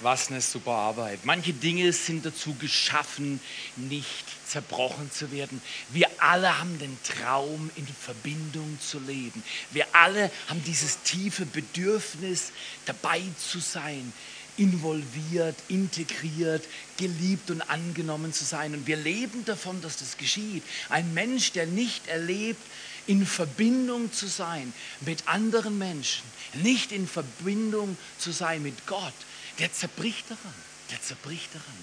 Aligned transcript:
Was 0.00 0.28
eine 0.28 0.42
super 0.42 0.72
Arbeit. 0.72 1.24
Manche 1.24 1.54
Dinge 1.54 1.90
sind 1.92 2.26
dazu 2.26 2.54
geschaffen, 2.54 3.40
nicht 3.76 4.24
zerbrochen 4.46 5.10
zu 5.10 5.32
werden. 5.32 5.62
Wir 5.90 6.08
alle 6.18 6.58
haben 6.58 6.78
den 6.78 6.98
Traum, 7.02 7.70
in 7.76 7.86
Verbindung 7.86 8.78
zu 8.78 8.98
leben. 9.00 9.42
Wir 9.70 9.86
alle 9.92 10.30
haben 10.48 10.62
dieses 10.64 11.02
tiefe 11.02 11.46
Bedürfnis, 11.46 12.52
dabei 12.84 13.22
zu 13.38 13.58
sein, 13.58 14.12
involviert, 14.58 15.56
integriert, 15.68 16.64
geliebt 16.98 17.50
und 17.50 17.62
angenommen 17.62 18.34
zu 18.34 18.44
sein. 18.44 18.74
Und 18.74 18.86
wir 18.86 18.96
leben 18.96 19.46
davon, 19.46 19.80
dass 19.80 19.96
das 19.96 20.18
geschieht. 20.18 20.62
Ein 20.90 21.14
Mensch, 21.14 21.52
der 21.52 21.66
nicht 21.66 22.06
erlebt, 22.06 22.62
in 23.06 23.24
Verbindung 23.24 24.12
zu 24.12 24.26
sein 24.26 24.72
mit 25.00 25.26
anderen 25.26 25.78
Menschen, 25.78 26.24
nicht 26.54 26.92
in 26.92 27.06
Verbindung 27.06 27.96
zu 28.18 28.32
sein 28.32 28.62
mit 28.62 28.86
Gott, 28.86 29.14
der 29.58 29.72
zerbricht 29.72 30.30
daran. 30.30 30.54
Der 30.90 31.00
zerbricht 31.00 31.54
daran. 31.54 31.76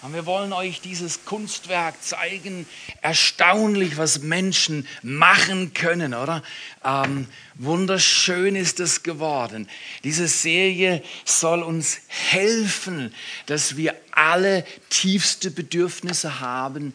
Und 0.00 0.14
wir 0.14 0.26
wollen 0.26 0.52
euch 0.52 0.80
dieses 0.80 1.24
Kunstwerk 1.24 2.00
zeigen. 2.00 2.66
Erstaunlich, 3.02 3.96
was 3.96 4.20
Menschen 4.20 4.86
machen 5.02 5.74
können, 5.74 6.14
oder? 6.14 6.44
Ähm, 6.84 7.26
wunderschön 7.54 8.54
ist 8.54 8.78
es 8.78 9.02
geworden. 9.02 9.68
Diese 10.04 10.28
Serie 10.28 11.02
soll 11.24 11.64
uns 11.64 11.98
helfen, 12.06 13.12
dass 13.46 13.76
wir 13.76 13.96
alle 14.12 14.64
tiefste 14.88 15.50
Bedürfnisse 15.50 16.38
haben, 16.38 16.94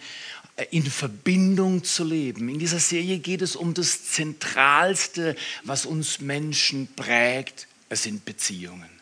äh, 0.56 0.66
in 0.72 0.86
Verbindung 0.86 1.84
zu 1.84 2.06
leben. 2.06 2.48
In 2.48 2.60
dieser 2.60 2.80
Serie 2.80 3.20
geht 3.20 3.42
es 3.42 3.58
um 3.58 3.74
das 3.74 4.12
Zentralste, 4.12 5.36
was 5.64 5.86
uns 5.86 6.22
Menschen 6.22 6.88
prägt. 6.96 7.68
Es 7.90 8.04
sind 8.04 8.24
Beziehungen. 8.24 8.93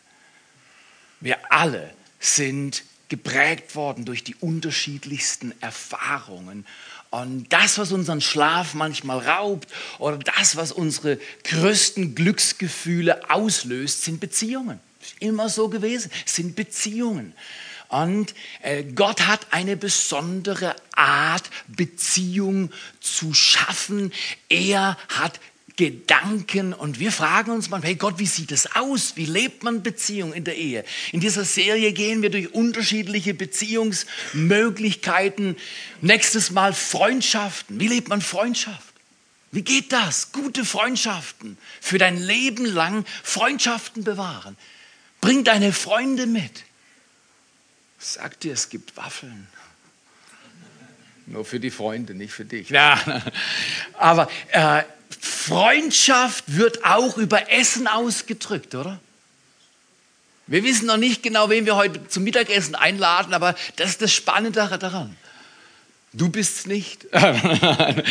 Wir 1.22 1.38
alle 1.52 1.94
sind 2.18 2.82
geprägt 3.08 3.76
worden 3.76 4.04
durch 4.04 4.24
die 4.24 4.34
unterschiedlichsten 4.34 5.54
Erfahrungen. 5.60 6.66
Und 7.10 7.52
das, 7.52 7.78
was 7.78 7.92
unseren 7.92 8.20
Schlaf 8.20 8.74
manchmal 8.74 9.18
raubt 9.18 9.68
oder 9.98 10.18
das, 10.18 10.56
was 10.56 10.72
unsere 10.72 11.18
größten 11.44 12.14
Glücksgefühle 12.14 13.30
auslöst, 13.30 14.02
sind 14.02 14.18
Beziehungen. 14.18 14.80
Ist 15.00 15.14
immer 15.20 15.48
so 15.48 15.68
gewesen, 15.68 16.10
sind 16.26 16.56
Beziehungen. 16.56 17.34
Und 17.88 18.34
äh, 18.62 18.82
Gott 18.82 19.26
hat 19.26 19.46
eine 19.50 19.76
besondere 19.76 20.74
Art, 20.96 21.50
Beziehung 21.68 22.72
zu 23.00 23.34
schaffen. 23.34 24.12
Er 24.48 24.96
hat 25.08 25.38
Gedanken 25.76 26.72
und 26.74 27.00
wir 27.00 27.10
fragen 27.12 27.50
uns 27.50 27.70
mal, 27.70 27.80
hey 27.82 27.94
Gott, 27.94 28.18
wie 28.18 28.26
sieht 28.26 28.52
es 28.52 28.76
aus? 28.76 29.16
Wie 29.16 29.24
lebt 29.24 29.62
man 29.62 29.82
Beziehung 29.82 30.34
in 30.34 30.44
der 30.44 30.56
Ehe? 30.56 30.84
In 31.12 31.20
dieser 31.20 31.44
Serie 31.44 31.92
gehen 31.92 32.22
wir 32.22 32.30
durch 32.30 32.52
unterschiedliche 32.52 33.34
Beziehungsmöglichkeiten. 33.34 35.56
Nächstes 36.00 36.50
Mal 36.50 36.72
Freundschaften. 36.74 37.78
Wie 37.80 37.88
lebt 37.88 38.08
man 38.08 38.20
Freundschaft? 38.20 38.92
Wie 39.50 39.62
geht 39.62 39.92
das? 39.92 40.30
Gute 40.32 40.64
Freundschaften. 40.64 41.58
Für 41.80 41.98
dein 41.98 42.16
Leben 42.16 42.64
lang 42.64 43.04
Freundschaften 43.22 44.04
bewahren. 44.04 44.56
Bring 45.20 45.44
deine 45.44 45.72
Freunde 45.72 46.26
mit. 46.26 46.64
Sag 47.98 48.40
dir, 48.40 48.52
es 48.52 48.68
gibt 48.68 48.96
Waffeln. 48.96 49.46
Nur 51.26 51.44
für 51.44 51.60
die 51.60 51.70
Freunde, 51.70 52.14
nicht 52.14 52.32
für 52.32 52.44
dich. 52.44 52.70
Ja, 52.70 53.00
aber 53.94 54.28
äh, 54.50 54.82
Freundschaft 55.22 56.44
wird 56.48 56.84
auch 56.84 57.16
über 57.16 57.52
Essen 57.52 57.86
ausgedrückt, 57.86 58.74
oder? 58.74 58.98
Wir 60.48 60.64
wissen 60.64 60.86
noch 60.86 60.96
nicht 60.96 61.22
genau, 61.22 61.48
wen 61.48 61.64
wir 61.64 61.76
heute 61.76 62.08
zum 62.08 62.24
Mittagessen 62.24 62.74
einladen, 62.74 63.32
aber 63.32 63.54
das 63.76 63.90
ist 63.90 64.02
das 64.02 64.12
Spannende 64.12 64.68
daran. 64.78 65.16
Du 66.12 66.28
bist 66.28 66.58
es 66.58 66.66
nicht. 66.66 67.06
aber, 67.14 68.04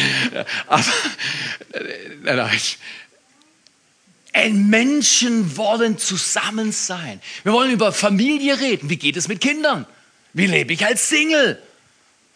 Menschen 4.49 5.57
wollen 5.57 5.97
zusammen 5.97 6.71
sein. 6.71 7.21
Wir 7.43 7.51
wollen 7.51 7.71
über 7.71 7.91
Familie 7.91 8.57
reden. 8.57 8.89
Wie 8.89 8.95
geht 8.95 9.17
es 9.17 9.27
mit 9.27 9.41
Kindern? 9.41 9.85
Wie 10.31 10.47
lebe 10.47 10.71
ich 10.71 10.85
als 10.85 11.09
Single? 11.09 11.61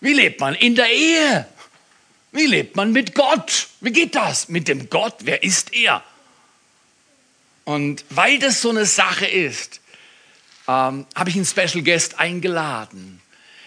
Wie 0.02 0.12
lebt 0.12 0.42
man 0.42 0.54
in 0.54 0.76
der 0.76 0.92
Ehe? 0.92 1.48
Wie 2.36 2.48
lebt 2.48 2.76
man 2.76 2.92
mit 2.92 3.16
Gott? 3.16 3.70
Wie 3.80 3.94
geht 3.94 4.14
das 4.14 4.50
mit 4.50 4.68
dem 4.68 4.90
Gott? 4.90 5.16
Wer 5.22 5.42
ist 5.44 5.74
er? 5.74 6.04
Und 7.64 8.04
weil 8.10 8.40
das 8.40 8.62
so 8.62 8.72
eine 8.72 8.86
Sache 8.86 9.26
ist, 9.26 9.80
ähm, 10.68 11.06
habe 11.16 11.30
ich 11.30 11.38
einen 11.38 11.46
Special 11.46 11.82
Guest 11.82 12.20
eingeladen. 12.20 13.22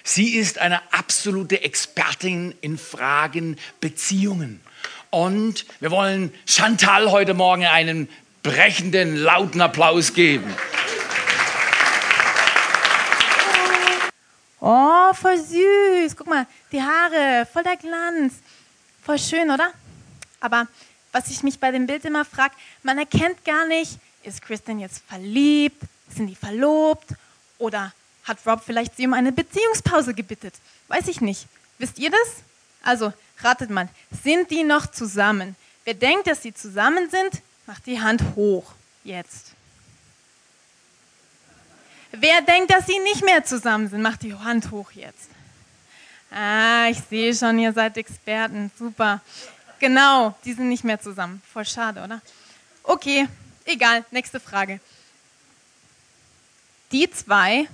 Sie 0.05 0.35
ist 0.35 0.59
eine 0.59 0.83
absolute 0.93 1.63
Expertin 1.63 2.55
in 2.61 2.77
Fragen 2.77 3.57
Beziehungen. 3.81 4.61
Und 5.09 5.65
wir 5.81 5.91
wollen 5.91 6.31
Chantal 6.47 7.11
heute 7.11 7.33
Morgen 7.33 7.65
einen 7.65 8.07
brechenden, 8.43 9.17
lauten 9.17 9.63
Applaus 9.63 10.13
geben. 10.13 10.55
Oh, 14.61 15.15
voll 15.15 15.39
süß. 15.39 16.17
Guck 16.17 16.27
mal, 16.27 16.47
die 16.71 16.83
Haare, 16.83 17.47
voll 17.51 17.63
der 17.63 17.77
Glanz. 17.77 18.35
Voll 19.09 19.19
schön, 19.19 19.51
oder? 19.51 19.73
Aber 20.39 20.69
was 21.13 21.31
ich 21.31 21.43
mich 21.43 21.59
bei 21.59 21.71
dem 21.71 21.87
Bild 21.87 22.05
immer 22.05 22.27
frage, 22.27 22.55
man 22.83 22.99
erkennt 22.99 23.43
gar 23.43 23.67
nicht, 23.67 23.99
ist 24.23 24.43
Kristen 24.43 24.81
jetzt 24.81 25.03
verliebt, 25.09 25.83
sind 26.15 26.27
die 26.27 26.35
verlobt 26.35 27.15
oder 27.57 27.95
hat 28.25 28.37
Rob 28.45 28.61
vielleicht 28.63 28.99
sie 28.99 29.07
um 29.07 29.15
eine 29.15 29.33
Beziehungspause 29.33 30.13
gebittet? 30.13 30.53
Weiß 30.89 31.09
ich 31.09 31.23
nicht. 31.23 31.47
Wisst 31.79 31.99
ihr 31.99 32.11
das? 32.11 32.43
Also, 32.83 33.15
ratet 33.39 33.71
mal, 33.71 33.89
sind 34.23 34.51
die 34.51 34.63
noch 34.63 34.87
zusammen? 34.89 35.57
Wer 35.87 35.95
denkt, 35.95 36.27
dass 36.27 36.43
sie 36.43 36.53
zusammen 36.53 37.09
sind, 37.09 37.41
macht 37.65 37.87
die 37.87 38.03
Hand 38.03 38.23
hoch. 38.37 38.75
Jetzt. 39.05 39.55
Wer 42.11 42.43
denkt, 42.43 42.71
dass 42.71 42.85
sie 42.85 42.99
nicht 42.99 43.25
mehr 43.25 43.43
zusammen 43.43 43.89
sind, 43.89 44.03
macht 44.03 44.23
die 44.23 44.35
Hand 44.35 44.71
hoch 44.71 44.91
jetzt. 44.93 45.31
Ah, 46.31 46.89
ich 46.91 46.99
sehe 47.09 47.35
schon, 47.35 47.59
ihr 47.59 47.73
seid 47.73 47.97
Experten. 47.97 48.71
Super. 48.79 49.21
Genau, 49.79 50.35
die 50.45 50.53
sind 50.53 50.69
nicht 50.69 50.85
mehr 50.85 51.01
zusammen. 51.01 51.41
Voll 51.53 51.65
schade, 51.65 52.03
oder? 52.03 52.21
Okay, 52.83 53.29
egal. 53.65 54.05
Nächste 54.11 54.41
Frage. 54.41 54.81
Die 56.91 57.11
zwei, 57.11 57.69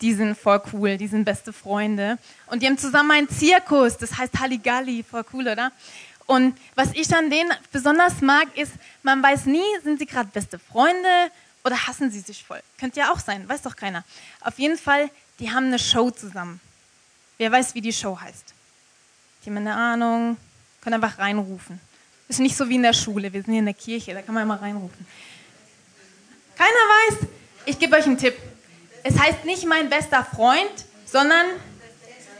die 0.00 0.14
sind 0.14 0.38
voll 0.38 0.62
cool, 0.72 0.96
die 0.96 1.08
sind 1.08 1.24
beste 1.24 1.52
Freunde. 1.52 2.18
Und 2.46 2.62
die 2.62 2.66
haben 2.66 2.78
zusammen 2.78 3.10
einen 3.10 3.28
Zirkus, 3.28 3.96
das 3.96 4.16
heißt 4.16 4.38
Halligalli. 4.38 5.02
Voll 5.02 5.24
cool, 5.32 5.48
oder? 5.48 5.72
Und 6.26 6.58
was 6.74 6.92
ich 6.92 7.14
an 7.14 7.30
denen 7.30 7.52
besonders 7.72 8.20
mag, 8.20 8.56
ist, 8.56 8.72
man 9.02 9.22
weiß 9.22 9.46
nie, 9.46 9.64
sind 9.82 9.98
sie 9.98 10.06
gerade 10.06 10.28
beste 10.28 10.58
Freunde 10.58 11.30
oder 11.64 11.86
hassen 11.86 12.10
sie 12.10 12.20
sich 12.20 12.44
voll. 12.44 12.60
Könnte 12.78 13.00
ja 13.00 13.12
auch 13.12 13.18
sein, 13.18 13.48
weiß 13.48 13.62
doch 13.62 13.76
keiner. 13.76 14.04
Auf 14.40 14.58
jeden 14.58 14.78
Fall, 14.78 15.10
die 15.38 15.50
haben 15.50 15.66
eine 15.66 15.78
Show 15.78 16.10
zusammen. 16.10 16.60
Wer 17.38 17.52
weiß, 17.52 17.74
wie 17.74 17.80
die 17.80 17.92
Show 17.92 18.18
heißt? 18.18 18.52
Die 19.44 19.50
haben 19.50 19.58
eine 19.58 19.74
Ahnung, 19.74 20.36
können 20.80 20.94
einfach 21.02 21.18
reinrufen. 21.18 21.80
Ist 22.28 22.40
nicht 22.40 22.56
so 22.56 22.68
wie 22.68 22.74
in 22.74 22.82
der 22.82 22.92
Schule, 22.92 23.32
wir 23.32 23.40
sind 23.42 23.52
hier 23.52 23.60
in 23.60 23.64
der 23.64 23.74
Kirche, 23.74 24.12
da 24.12 24.22
kann 24.22 24.34
man 24.34 24.42
immer 24.42 24.60
reinrufen. 24.60 25.06
Keiner 26.56 26.68
weiß? 26.68 27.28
Ich 27.66 27.78
gebe 27.78 27.96
euch 27.96 28.04
einen 28.04 28.18
Tipp. 28.18 28.34
Es 29.04 29.16
heißt 29.18 29.44
nicht 29.44 29.64
mein 29.66 29.88
bester 29.88 30.24
Freund, 30.24 30.84
sondern 31.06 31.46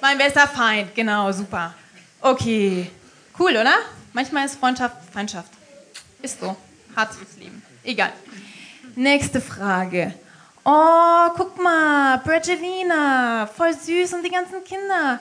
mein 0.00 0.18
bester 0.18 0.48
Feind. 0.48 0.94
Genau, 0.94 1.30
super. 1.30 1.74
Okay, 2.20 2.90
cool, 3.38 3.52
oder? 3.52 3.76
Manchmal 4.12 4.46
ist 4.46 4.56
Freundschaft 4.56 4.96
Feindschaft. 5.12 5.52
Ist 6.20 6.40
so. 6.40 6.56
Hartes 6.96 7.18
Leben. 7.38 7.62
Egal. 7.84 8.12
Nächste 8.96 9.40
Frage. 9.40 10.14
Oh, 10.70 11.30
guck 11.34 11.56
mal, 11.62 12.18
Brangelina, 12.18 13.46
voll 13.46 13.72
süß 13.72 14.12
und 14.12 14.22
die 14.22 14.28
ganzen 14.30 14.62
Kinder. 14.64 15.18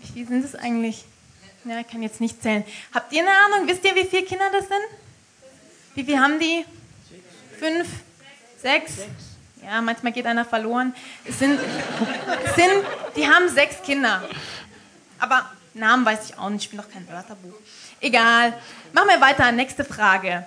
Wie 0.00 0.06
viele 0.06 0.26
sind 0.26 0.44
es 0.44 0.54
eigentlich? 0.54 1.06
Ja, 1.64 1.80
ich 1.80 1.88
kann 1.88 2.02
jetzt 2.02 2.20
nicht 2.20 2.42
zählen. 2.42 2.62
Habt 2.92 3.10
ihr 3.14 3.22
eine 3.22 3.30
Ahnung? 3.30 3.66
Wisst 3.66 3.82
ihr, 3.86 3.94
wie 3.94 4.04
viele 4.04 4.24
Kinder 4.24 4.44
das 4.52 4.68
sind? 4.68 4.82
Wie 5.94 6.04
viele 6.04 6.20
haben 6.20 6.38
die? 6.38 6.66
Fünf? 7.58 7.88
Sechs? 8.60 8.98
Ja, 9.64 9.80
manchmal 9.80 10.12
geht 10.12 10.26
einer 10.26 10.44
verloren. 10.44 10.94
Es 11.24 11.38
sind, 11.38 11.58
es 12.44 12.54
sind, 12.54 12.84
die 13.16 13.26
haben 13.26 13.48
sechs 13.48 13.82
Kinder. 13.82 14.28
Aber 15.18 15.50
Namen 15.72 16.04
weiß 16.04 16.28
ich 16.28 16.38
auch 16.38 16.50
nicht, 16.50 16.64
ich 16.64 16.68
bin 16.68 16.80
doch 16.80 16.90
kein 16.90 17.08
Wörterbuch. 17.08 17.58
Egal. 18.02 18.52
Machen 18.92 19.08
wir 19.08 19.22
weiter. 19.22 19.50
Nächste 19.52 19.86
Frage 19.86 20.46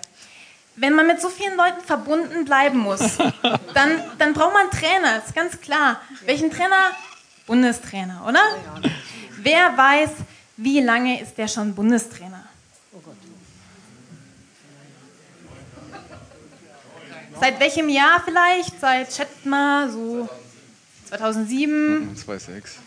wenn 0.80 0.94
man 0.94 1.08
mit 1.08 1.22
so 1.22 1.30
vielen 1.30 1.58
Leuten 1.58 1.82
verbunden 1.86 2.46
bleiben 2.46 2.80
muss, 2.80 3.18
dann, 3.74 4.02
dann 4.18 4.34
braucht 4.34 4.54
man 4.54 4.64
einen 4.64 4.72
Trainer, 4.72 5.24
ist 5.26 5.36
ganz 5.36 5.60
klar. 5.60 6.02
Welchen 6.26 6.50
Trainer? 6.50 6.92
Bundestrainer, 7.46 8.26
oder? 8.28 8.42
Wer 9.38 9.76
weiß, 9.76 10.10
wie 10.58 10.82
lange 10.82 11.22
ist 11.22 11.38
der 11.38 11.48
schon 11.48 11.74
Bundestrainer? 11.74 12.46
Seit 17.40 17.60
welchem 17.60 17.90
Jahr 17.90 18.22
vielleicht? 18.24 18.80
Seit, 18.80 19.14
schätzt 19.14 19.46
mal, 19.46 19.90
so 19.90 20.28
2007? 21.08 22.16
2006. 22.16 22.78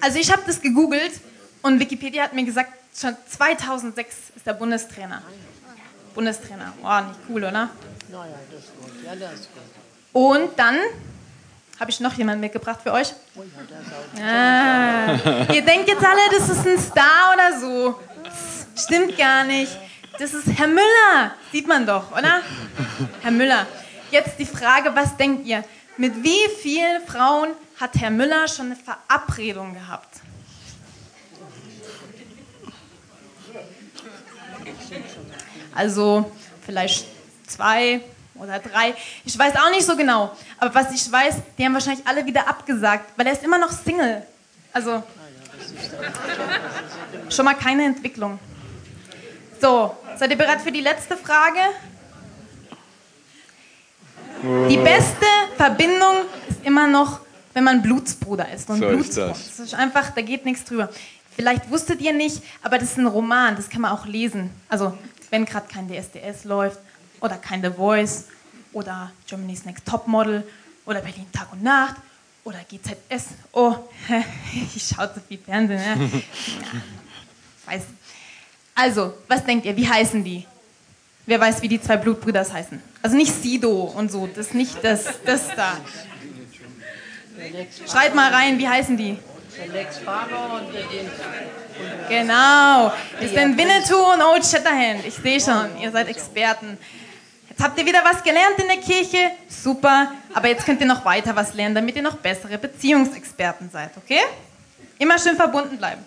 Also 0.00 0.18
ich 0.18 0.30
habe 0.32 0.42
das 0.46 0.60
gegoogelt 0.60 1.12
und 1.62 1.78
Wikipedia 1.78 2.24
hat 2.24 2.32
mir 2.32 2.44
gesagt, 2.44 2.72
schon 2.96 3.16
2006 3.28 4.16
ist 4.36 4.46
der 4.46 4.54
Bundestrainer. 4.54 5.22
Bundestrainer. 6.14 6.72
Oh, 6.82 7.00
nicht 7.08 7.20
cool, 7.28 7.44
oder? 7.44 7.50
Naja, 8.10 8.34
das 8.50 8.60
ist 8.64 8.76
gut. 8.76 8.92
Ja, 9.04 9.14
das 9.16 9.40
ist 9.40 9.48
gut. 9.52 9.62
Und 10.12 10.58
dann 10.58 10.76
habe 11.78 11.90
ich 11.90 12.00
noch 12.00 12.14
jemanden 12.14 12.40
mitgebracht 12.40 12.80
für 12.82 12.92
euch. 12.92 13.12
Oh 13.36 13.42
ja, 14.16 14.22
Ah, 14.24 15.52
ihr 15.52 15.62
denkt 15.62 15.88
jetzt 15.88 16.04
alle, 16.04 16.20
das 16.36 16.48
ist 16.48 16.66
ein 16.66 16.78
Star 16.78 17.34
oder 17.34 17.60
so. 17.60 18.00
Das 18.24 18.84
stimmt 18.84 19.16
gar 19.16 19.44
nicht. 19.44 19.76
Das 20.18 20.34
ist 20.34 20.48
Herr 20.58 20.66
Müller. 20.66 21.34
Sieht 21.52 21.68
man 21.68 21.86
doch, 21.86 22.10
oder? 22.10 22.40
Herr 23.22 23.30
Müller. 23.30 23.66
Jetzt 24.10 24.38
die 24.38 24.46
Frage, 24.46 24.90
was 24.94 25.16
denkt 25.16 25.46
ihr? 25.46 25.62
Mit 25.96 26.22
wie 26.24 26.48
vielen 26.60 27.04
Frauen 27.06 27.50
hat 27.78 27.94
Herr 27.96 28.10
Müller 28.10 28.48
schon 28.48 28.66
eine 28.66 28.76
Verabredung 28.76 29.74
gehabt? 29.74 30.20
Also 35.74 36.30
vielleicht 36.64 37.06
zwei 37.46 38.00
oder 38.34 38.58
drei. 38.58 38.94
Ich 39.24 39.38
weiß 39.38 39.54
auch 39.56 39.70
nicht 39.70 39.84
so 39.84 39.96
genau. 39.96 40.30
Aber 40.58 40.74
was 40.74 40.92
ich 40.92 41.10
weiß, 41.10 41.36
die 41.56 41.64
haben 41.64 41.74
wahrscheinlich 41.74 42.06
alle 42.06 42.24
wieder 42.26 42.48
abgesagt, 42.48 43.10
weil 43.16 43.26
er 43.26 43.32
ist 43.32 43.42
immer 43.42 43.58
noch 43.58 43.70
Single. 43.70 44.22
Also 44.72 45.02
schon 47.30 47.44
mal 47.44 47.54
keine 47.54 47.84
Entwicklung. 47.84 48.38
So, 49.60 49.96
seid 50.16 50.30
ihr 50.30 50.38
bereit 50.38 50.60
für 50.60 50.70
die 50.72 50.80
letzte 50.80 51.16
Frage? 51.16 51.58
Die 54.68 54.76
beste 54.76 55.26
Verbindung 55.56 56.14
ist 56.48 56.64
immer 56.64 56.86
noch, 56.86 57.20
wenn 57.54 57.64
man 57.64 57.82
Blutsbruder 57.82 58.48
ist. 58.52 58.70
Und 58.70 58.78
So 58.78 58.84
ist 58.86 58.94
Blutsbruder. 58.94 59.28
das. 59.28 59.46
das 59.48 59.58
ist 59.58 59.74
einfach, 59.74 60.10
da 60.10 60.20
geht 60.20 60.44
nichts 60.44 60.64
drüber. 60.64 60.90
Vielleicht 61.34 61.68
wusstet 61.70 62.00
ihr 62.00 62.12
nicht, 62.12 62.40
aber 62.62 62.78
das 62.78 62.90
ist 62.90 62.98
ein 62.98 63.06
Roman, 63.06 63.56
das 63.56 63.68
kann 63.68 63.80
man 63.80 63.90
auch 63.92 64.06
lesen. 64.06 64.50
Also, 64.68 64.96
wenn 65.30 65.44
gerade 65.44 65.66
kein 65.68 65.88
DSDS 65.88 66.44
läuft 66.44 66.78
oder 67.20 67.36
kein 67.36 67.62
The 67.62 67.70
Voice 67.70 68.26
oder 68.72 69.12
Germany's 69.26 69.64
Next 69.64 69.86
Topmodel 69.86 70.46
oder 70.86 71.00
Berlin 71.00 71.26
Tag 71.32 71.52
und 71.52 71.62
Nacht 71.62 71.96
oder 72.44 72.58
GZS. 72.68 73.28
Oh, 73.52 73.74
ich 74.74 74.82
schaue 74.82 75.12
zu 75.12 75.20
viel 75.20 75.38
Fernsehen. 75.38 75.80
Ne? 75.80 76.10
Ja, 77.66 77.72
weiß. 77.72 77.82
Also, 78.74 79.14
was 79.26 79.44
denkt 79.44 79.66
ihr, 79.66 79.76
wie 79.76 79.88
heißen 79.88 80.22
die? 80.22 80.46
Wer 81.26 81.40
weiß, 81.40 81.60
wie 81.60 81.68
die 81.68 81.80
zwei 81.80 81.96
Blutbrüder 81.96 82.40
heißen? 82.40 82.80
Also 83.02 83.16
nicht 83.16 83.32
Sido 83.32 83.82
und 83.82 84.10
so, 84.10 84.26
das 84.26 84.46
ist 84.46 84.54
nicht 84.54 84.82
das, 84.82 85.04
das 85.26 85.48
da. 85.54 85.76
Schreibt 87.86 88.14
mal 88.14 88.32
rein, 88.32 88.58
wie 88.58 88.68
heißen 88.68 88.96
die? 88.96 89.18
der 89.58 89.68
Lex 89.68 89.98
Faber 89.98 90.60
und 90.60 90.72
der 90.72 90.82
Dings. 90.84 91.10
Genau, 92.08 92.92
das 93.20 93.30
sind 93.30 93.56
Winnetou 93.56 94.12
und 94.12 94.22
Old 94.22 94.44
Shatterhand. 94.44 95.04
Ich 95.06 95.14
sehe 95.14 95.40
schon, 95.40 95.78
ihr 95.80 95.90
seid 95.90 96.08
Experten. 96.08 96.78
Jetzt 97.48 97.62
habt 97.62 97.78
ihr 97.78 97.84
wieder 97.84 98.02
was 98.04 98.22
gelernt 98.22 98.58
in 98.58 98.68
der 98.68 98.78
Kirche, 98.78 99.32
super. 99.48 100.12
Aber 100.32 100.48
jetzt 100.48 100.64
könnt 100.64 100.80
ihr 100.80 100.86
noch 100.86 101.04
weiter 101.04 101.34
was 101.36 101.54
lernen, 101.54 101.74
damit 101.74 101.96
ihr 101.96 102.02
noch 102.02 102.16
bessere 102.16 102.56
Beziehungsexperten 102.56 103.68
seid, 103.70 103.90
okay? 103.96 104.20
Immer 104.98 105.18
schön 105.18 105.36
verbunden 105.36 105.76
bleiben. 105.76 106.04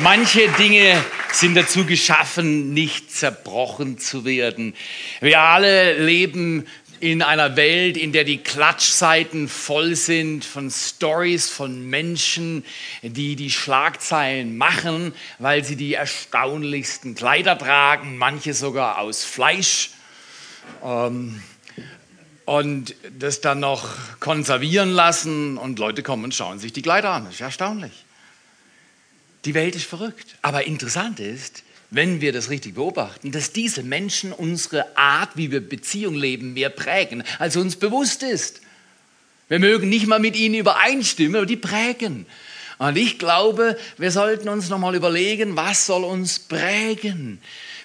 Manche 0.00 0.48
Dinge 0.58 1.02
sind 1.32 1.54
dazu 1.54 1.84
geschaffen, 1.84 2.72
nicht 2.72 3.14
zerbrochen 3.14 3.98
zu 3.98 4.24
werden. 4.24 4.74
Wir 5.20 5.40
alle 5.40 5.98
leben 5.98 6.66
in 7.02 7.20
einer 7.20 7.56
Welt, 7.56 7.96
in 7.96 8.12
der 8.12 8.22
die 8.22 8.38
Klatschseiten 8.38 9.48
voll 9.48 9.96
sind 9.96 10.44
von 10.44 10.70
Stories 10.70 11.48
von 11.48 11.90
Menschen, 11.90 12.64
die 13.02 13.34
die 13.34 13.50
Schlagzeilen 13.50 14.56
machen, 14.56 15.12
weil 15.40 15.64
sie 15.64 15.74
die 15.74 15.94
erstaunlichsten 15.94 17.16
Kleider 17.16 17.58
tragen, 17.58 18.18
manche 18.18 18.54
sogar 18.54 18.98
aus 18.98 19.24
Fleisch. 19.24 19.90
Ähm, 20.84 21.42
und 22.44 22.94
das 23.18 23.40
dann 23.40 23.58
noch 23.58 23.88
konservieren 24.20 24.92
lassen 24.92 25.58
und 25.58 25.80
Leute 25.80 26.04
kommen 26.04 26.22
und 26.22 26.36
schauen 26.36 26.60
sich 26.60 26.72
die 26.72 26.82
Kleider 26.82 27.10
an. 27.10 27.24
Das 27.24 27.34
ist 27.34 27.40
erstaunlich. 27.40 28.04
Die 29.44 29.54
Welt 29.54 29.74
ist 29.74 29.86
verrückt. 29.86 30.36
Aber 30.40 30.68
interessant 30.68 31.18
ist, 31.18 31.64
wenn 31.92 32.22
wir 32.22 32.32
das 32.32 32.48
richtig 32.48 32.74
beobachten, 32.74 33.32
dass 33.32 33.52
diese 33.52 33.82
Menschen 33.82 34.32
unsere 34.32 34.96
Art, 34.96 35.36
wie 35.36 35.50
wir 35.50 35.60
Beziehung 35.60 36.14
leben, 36.14 36.54
mehr 36.54 36.70
prägen, 36.70 37.22
als 37.38 37.56
uns 37.56 37.76
bewusst 37.76 38.22
ist. 38.22 38.62
Wir 39.48 39.58
mögen 39.58 39.90
nicht 39.90 40.06
mal 40.06 40.18
mit 40.18 40.34
ihnen 40.34 40.54
übereinstimmen, 40.54 41.36
aber 41.36 41.44
die 41.46 41.58
prägen. 41.58 42.24
Und 42.78 42.96
ich 42.96 43.18
glaube, 43.18 43.78
wir 43.98 44.10
sollten 44.10 44.48
uns 44.48 44.70
nochmal 44.70 44.94
überlegen, 44.94 45.54
was 45.54 45.84
soll 45.84 46.04
uns 46.04 46.38
prägen? 46.38 47.38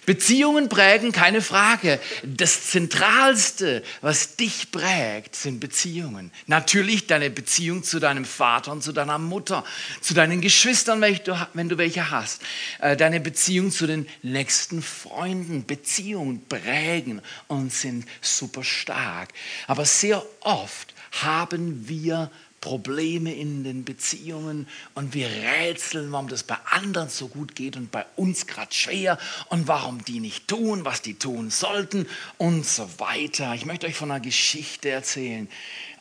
Beziehungen 0.08 0.70
prägen, 0.70 1.12
keine 1.12 1.42
Frage. 1.42 2.00
Das 2.24 2.68
Zentralste, 2.68 3.84
was 4.00 4.38
dich 4.38 4.72
prägt, 4.72 5.36
sind 5.36 5.60
Beziehungen. 5.60 6.32
Natürlich 6.46 7.08
deine 7.08 7.30
Beziehung 7.30 7.84
zu 7.84 8.00
deinem 8.00 8.24
Vater 8.24 8.72
und 8.72 8.82
zu 8.82 8.94
deiner 8.94 9.18
Mutter, 9.18 9.66
zu 10.00 10.14
deinen 10.14 10.40
Geschwistern, 10.40 11.02
wenn 11.02 11.68
du 11.68 11.78
welche 11.78 12.10
hast. 12.10 12.42
Äh, 12.80 12.96
Deine 12.96 13.20
Beziehung 13.20 13.70
zu 13.70 13.86
den 13.86 14.08
nächsten 14.24 14.82
Freunden. 14.82 15.66
Beziehungen 15.66 16.48
prägen 16.48 17.22
und 17.48 17.74
sind 17.74 18.06
super 18.22 18.64
stark. 18.64 19.34
Aber 19.68 19.84
sehr 19.84 20.26
oft 20.40 20.94
haben 21.22 21.90
wir 21.90 22.32
Probleme 22.68 23.34
in 23.34 23.64
den 23.64 23.86
Beziehungen 23.86 24.68
und 24.94 25.14
wir 25.14 25.30
rätseln, 25.30 26.12
warum 26.12 26.28
das 26.28 26.44
bei 26.44 26.58
anderen 26.70 27.08
so 27.08 27.30
gut 27.30 27.56
geht 27.56 27.78
und 27.78 27.92
bei 27.92 28.06
uns 28.18 28.46
gerade 28.46 28.74
schwer 28.74 29.18
und 29.48 29.70
warum 29.70 30.04
die 30.04 30.20
nicht 30.20 30.50
tun, 30.50 30.84
was 30.84 31.02
die 31.02 31.14
tun 31.14 31.50
sollten 31.50 32.06
und 32.38 32.66
so 32.66 33.00
weiter. 33.00 33.56
Ich 33.56 33.66
möchte 33.66 33.88
euch 33.88 33.96
von 33.96 34.12
einer 34.12 34.20
Geschichte 34.20 34.90
erzählen 34.90 35.48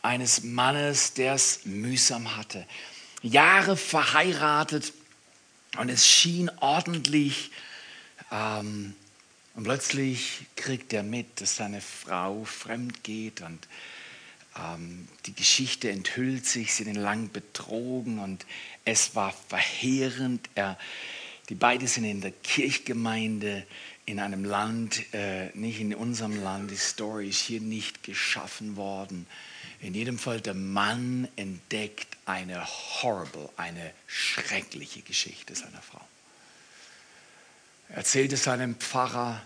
eines 0.01 0.43
Mannes, 0.43 1.13
der 1.13 1.35
es 1.35 1.61
mühsam 1.63 2.35
hatte. 2.35 2.65
Jahre 3.21 3.77
verheiratet 3.77 4.91
und 5.77 5.87
es 5.87 6.05
schien 6.05 6.51
ordentlich. 6.59 7.49
Ähm, 8.29 8.93
und 9.55 9.63
plötzlich 9.63 10.45
kriegt 10.57 10.91
er 10.91 11.03
mit, 11.03 11.39
dass 11.39 11.55
seine 11.55 11.79
Frau 11.79 12.43
fremd 12.43 13.05
geht 13.05 13.39
und 13.39 13.69
die 15.25 15.33
Geschichte 15.33 15.89
enthüllt 15.91 16.45
sich, 16.45 16.73
sie 16.73 16.83
sind 16.83 16.95
lang 16.95 17.31
betrogen 17.31 18.19
und 18.19 18.45
es 18.85 19.15
war 19.15 19.33
verheerend. 19.49 20.49
Er, 20.55 20.77
die 21.49 21.55
beiden 21.55 21.87
sind 21.87 22.05
in 22.05 22.21
der 22.21 22.31
Kirchgemeinde 22.31 23.65
in 24.05 24.19
einem 24.19 24.45
Land, 24.45 25.13
äh, 25.13 25.49
nicht 25.53 25.81
in 25.81 25.93
unserem 25.93 26.41
Land, 26.41 26.71
die 26.71 26.77
Story 26.77 27.29
ist 27.29 27.41
hier 27.41 27.59
nicht 27.59 28.03
geschaffen 28.03 28.77
worden. 28.77 29.27
In 29.81 29.93
jedem 29.93 30.17
Fall, 30.17 30.41
der 30.41 30.53
Mann 30.53 31.27
entdeckt 31.35 32.17
eine 32.25 32.65
horrible, 32.65 33.49
eine 33.57 33.91
schreckliche 34.07 35.01
Geschichte 35.01 35.55
seiner 35.55 35.81
Frau. 35.81 36.01
Er 37.89 37.97
erzählt 37.97 38.33
es 38.33 38.45
seinem 38.45 38.75
Pfarrer, 38.75 39.45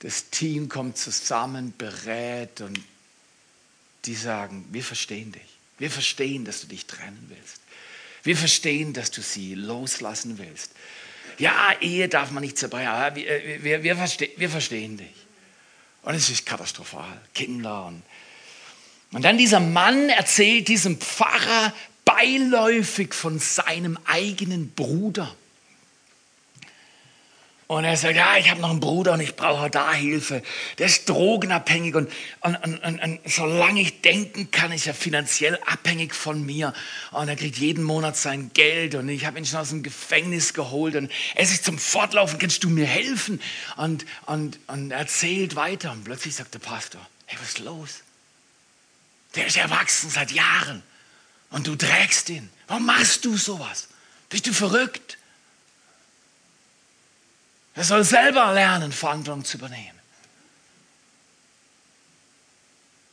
das 0.00 0.30
Team 0.30 0.68
kommt 0.68 0.98
zusammen, 0.98 1.72
berät 1.76 2.60
und 2.60 2.78
die 4.08 4.14
sagen, 4.14 4.66
wir 4.70 4.82
verstehen 4.82 5.32
dich. 5.32 5.58
Wir 5.78 5.90
verstehen, 5.90 6.44
dass 6.44 6.62
du 6.62 6.66
dich 6.66 6.86
trennen 6.86 7.26
willst. 7.28 7.60
Wir 8.24 8.36
verstehen, 8.36 8.92
dass 8.92 9.10
du 9.10 9.22
sie 9.22 9.54
loslassen 9.54 10.38
willst. 10.38 10.72
Ja, 11.38 11.72
Ehe 11.80 12.08
darf 12.08 12.30
man 12.32 12.42
nicht 12.42 12.58
zerbrechen, 12.58 12.88
aber 12.88 13.14
wir, 13.14 13.62
wir, 13.62 13.82
wir, 13.84 13.96
verste 13.96 14.28
wir 14.36 14.50
verstehen 14.50 14.96
dich. 14.96 15.14
Und 16.02 16.14
es 16.14 16.30
ist 16.30 16.44
katastrophal. 16.44 17.20
Kinder 17.34 17.86
und, 17.86 18.02
und 19.12 19.24
dann 19.24 19.38
dieser 19.38 19.60
Mann 19.60 20.08
erzählt 20.08 20.68
diesem 20.68 20.98
Pfarrer 20.98 21.72
beiläufig 22.04 23.14
von 23.14 23.38
seinem 23.38 23.98
eigenen 24.06 24.70
Bruder. 24.72 25.34
Und 27.68 27.84
er 27.84 27.98
sagt, 27.98 28.16
ja, 28.16 28.38
ich 28.38 28.48
habe 28.50 28.62
noch 28.62 28.70
einen 28.70 28.80
Bruder 28.80 29.12
und 29.12 29.20
ich 29.20 29.36
brauche 29.36 29.68
da 29.68 29.92
Hilfe. 29.92 30.42
Der 30.78 30.86
ist 30.86 31.06
drogenabhängig 31.06 31.94
und, 31.96 32.10
und, 32.40 32.56
und, 32.56 32.82
und, 32.82 32.98
und 32.98 33.20
solange 33.26 33.82
ich 33.82 34.00
denken 34.00 34.50
kann, 34.50 34.72
ist 34.72 34.86
er 34.86 34.94
finanziell 34.94 35.58
abhängig 35.66 36.14
von 36.14 36.46
mir. 36.46 36.72
Und 37.10 37.28
er 37.28 37.36
kriegt 37.36 37.58
jeden 37.58 37.84
Monat 37.84 38.16
sein 38.16 38.52
Geld 38.54 38.94
und 38.94 39.10
ich 39.10 39.26
habe 39.26 39.36
ihn 39.36 39.44
schon 39.44 39.58
aus 39.60 39.68
dem 39.68 39.82
Gefängnis 39.82 40.54
geholt 40.54 40.96
und 40.96 41.12
es 41.34 41.52
ist 41.52 41.66
zum 41.66 41.78
Fortlaufen, 41.78 42.38
kannst 42.38 42.64
du 42.64 42.70
mir 42.70 42.86
helfen? 42.86 43.38
Und, 43.76 44.06
und, 44.24 44.58
und 44.68 44.90
er 44.90 45.00
erzählt 45.00 45.54
weiter 45.54 45.92
und 45.92 46.04
plötzlich 46.04 46.36
sagt 46.36 46.54
der 46.54 46.60
Pastor, 46.60 47.06
hey, 47.26 47.38
was 47.38 47.50
ist 47.50 47.58
los? 47.58 48.00
Der 49.34 49.46
ist 49.46 49.58
erwachsen 49.58 50.08
seit 50.08 50.30
Jahren 50.30 50.82
und 51.50 51.66
du 51.66 51.76
trägst 51.76 52.30
ihn. 52.30 52.48
Warum 52.66 52.86
machst 52.86 53.26
du 53.26 53.36
sowas? 53.36 53.88
Bist 54.30 54.46
du 54.46 54.54
verrückt? 54.54 55.18
Er 57.78 57.84
soll 57.84 58.02
selber 58.02 58.52
lernen, 58.54 58.90
Verantwortung 58.90 59.44
zu 59.44 59.56
übernehmen. 59.56 60.00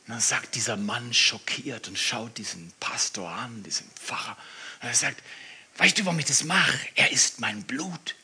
Und 0.08 0.14
dann 0.14 0.20
sagt 0.20 0.56
dieser 0.56 0.76
Mann 0.76 1.14
schockiert 1.14 1.88
und 1.88 2.00
schaut 2.00 2.40
diesen 2.40 2.74
Pastor 2.80 3.30
an, 3.30 3.62
diesen 3.62 3.88
Pfarrer. 3.92 4.36
Und 4.82 4.88
er 4.88 4.96
sagt, 4.96 5.22
weißt 5.78 6.00
du, 6.00 6.06
warum 6.06 6.18
ich 6.18 6.26
das 6.26 6.46
mache? 6.46 6.80
Er 6.96 7.12
ist 7.12 7.40
mein 7.40 7.62
Blut. 7.62 8.16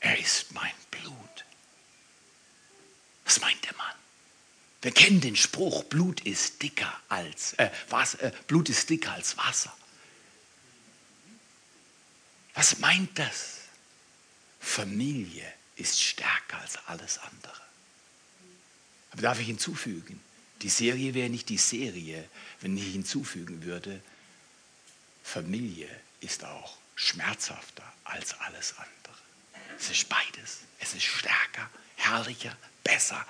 Er 0.00 0.18
ist 0.18 0.52
mein 0.52 0.74
Blut. 0.90 1.44
Was 3.24 3.40
meint 3.40 3.64
der 3.64 3.74
Mann? 3.78 3.96
Wir 4.82 4.92
kennen 4.92 5.22
den 5.22 5.36
Spruch, 5.36 5.84
Blut 5.84 6.20
ist 6.20 6.60
dicker 6.60 6.92
als 7.08 7.54
äh, 7.54 7.70
Wasser, 7.88 8.24
äh, 8.24 8.32
Blut 8.46 8.68
ist 8.68 8.90
dicker 8.90 9.12
als 9.12 9.38
Wasser. 9.38 9.74
Was 12.54 12.78
meint 12.78 13.18
das? 13.18 13.58
Familie 14.60 15.52
ist 15.76 16.02
stärker 16.02 16.58
als 16.58 16.78
alles 16.86 17.18
andere. 17.18 17.60
Aber 19.10 19.22
darf 19.22 19.40
ich 19.40 19.46
hinzufügen, 19.46 20.20
die 20.62 20.68
Serie 20.68 21.14
wäre 21.14 21.28
nicht 21.28 21.48
die 21.48 21.58
Serie, 21.58 22.28
wenn 22.60 22.76
ich 22.76 22.92
hinzufügen 22.92 23.64
würde, 23.64 24.00
Familie 25.22 25.88
ist 26.20 26.44
auch 26.44 26.76
schmerzhafter 26.94 27.84
als 28.04 28.38
alles 28.40 28.74
andere. 28.76 29.14
Es 29.78 29.90
ist 29.90 30.08
beides. 30.08 30.60
Es 30.78 30.94
ist 30.94 31.04
stärker, 31.04 31.68
herrlicher, 31.96 32.56
besser, 32.82 33.26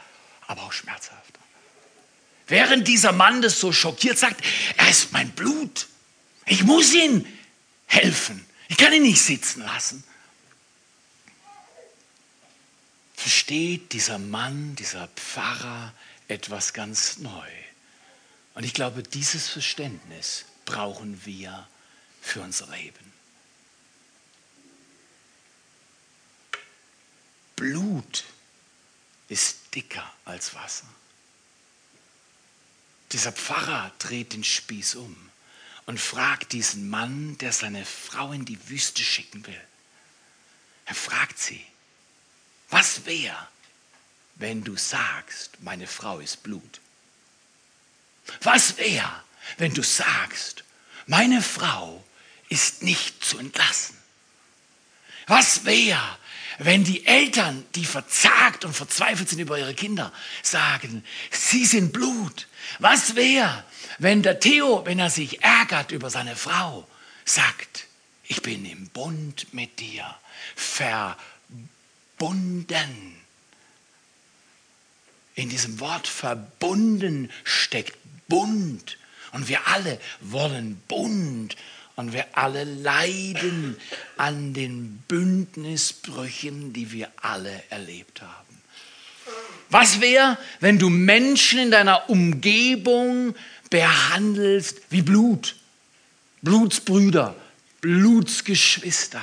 aber 0.46 0.62
auch 0.62 0.72
schmerzhafter. 0.72 1.40
Während 2.46 2.86
dieser 2.86 3.12
Mann 3.12 3.40
das 3.42 3.58
so 3.58 3.72
schockiert 3.72 4.18
sagt, 4.18 4.44
er 4.76 4.90
ist 4.90 5.12
mein 5.12 5.30
Blut. 5.30 5.88
Ich 6.46 6.62
muss 6.64 6.92
ihm 6.92 7.26
helfen. 7.86 8.44
Ich 8.74 8.78
kann 8.78 8.92
ihn 8.92 9.02
nicht 9.02 9.22
sitzen 9.22 9.62
lassen. 9.62 10.02
Versteht 13.14 13.92
dieser 13.92 14.18
Mann, 14.18 14.74
dieser 14.74 15.06
Pfarrer 15.06 15.94
etwas 16.26 16.72
ganz 16.72 17.18
neu. 17.18 17.50
Und 18.54 18.64
ich 18.64 18.74
glaube, 18.74 19.04
dieses 19.04 19.48
Verständnis 19.48 20.44
brauchen 20.64 21.24
wir 21.24 21.68
für 22.20 22.40
unser 22.40 22.66
Leben. 22.66 23.12
Blut 27.54 28.24
ist 29.28 29.72
dicker 29.76 30.12
als 30.24 30.52
Wasser. 30.56 30.88
Dieser 33.12 33.30
Pfarrer 33.30 33.92
dreht 34.00 34.32
den 34.32 34.42
Spieß 34.42 34.96
um 34.96 35.30
und 35.86 36.00
fragt 36.00 36.52
diesen 36.52 36.88
Mann, 36.88 37.36
der 37.38 37.52
seine 37.52 37.84
Frau 37.84 38.32
in 38.32 38.44
die 38.44 38.68
Wüste 38.68 39.02
schicken 39.02 39.46
will. 39.46 39.60
Er 40.86 40.94
fragt 40.94 41.38
sie, 41.38 41.64
was 42.70 43.04
wäre, 43.06 43.48
wenn 44.36 44.64
du 44.64 44.76
sagst, 44.76 45.60
meine 45.60 45.86
Frau 45.86 46.18
ist 46.18 46.42
Blut? 46.42 46.80
Was 48.40 48.78
wäre, 48.78 49.24
wenn 49.58 49.74
du 49.74 49.82
sagst, 49.82 50.64
meine 51.06 51.42
Frau 51.42 52.04
ist 52.48 52.82
nicht 52.82 53.24
zu 53.24 53.38
entlassen? 53.38 53.96
Was 55.26 55.64
wäre, 55.64 56.18
wenn 56.58 56.84
die 56.84 57.06
Eltern, 57.06 57.64
die 57.74 57.84
verzagt 57.84 58.64
und 58.64 58.74
verzweifelt 58.74 59.28
sind 59.28 59.40
über 59.40 59.58
ihre 59.58 59.74
Kinder, 59.74 60.12
sagen, 60.42 61.04
sie 61.30 61.64
sind 61.64 61.92
Blut? 61.92 62.46
Was 62.78 63.16
wäre, 63.16 63.64
wenn 63.98 64.22
der 64.22 64.40
Theo, 64.40 64.84
wenn 64.86 64.98
er 64.98 65.10
sich 65.10 65.42
ärgert 65.42 65.90
über 65.92 66.10
seine 66.10 66.36
Frau, 66.36 66.86
sagt, 67.24 67.86
ich 68.26 68.42
bin 68.42 68.64
im 68.64 68.88
Bund 68.88 69.52
mit 69.52 69.80
dir, 69.80 70.14
verbunden. 70.54 71.28
In 75.34 75.48
diesem 75.48 75.80
Wort 75.80 76.06
verbunden 76.06 77.30
steckt 77.42 77.98
Bund. 78.28 78.98
Und 79.32 79.48
wir 79.48 79.66
alle 79.66 80.00
wollen 80.20 80.80
Bund. 80.86 81.56
Und 81.96 82.12
wir 82.12 82.26
alle 82.32 82.64
leiden 82.64 83.76
an 84.16 84.52
den 84.52 85.02
Bündnisbrüchen, 85.06 86.72
die 86.72 86.90
wir 86.90 87.08
alle 87.22 87.62
erlebt 87.70 88.20
haben. 88.22 88.62
Was 89.70 90.00
wäre, 90.00 90.38
wenn 90.60 90.78
du 90.78 90.90
Menschen 90.90 91.58
in 91.58 91.70
deiner 91.70 92.10
Umgebung 92.10 93.34
behandelst 93.70 94.82
wie 94.90 95.02
Blut? 95.02 95.56
Blutsbrüder, 96.42 97.34
Blutsgeschwister. 97.80 99.22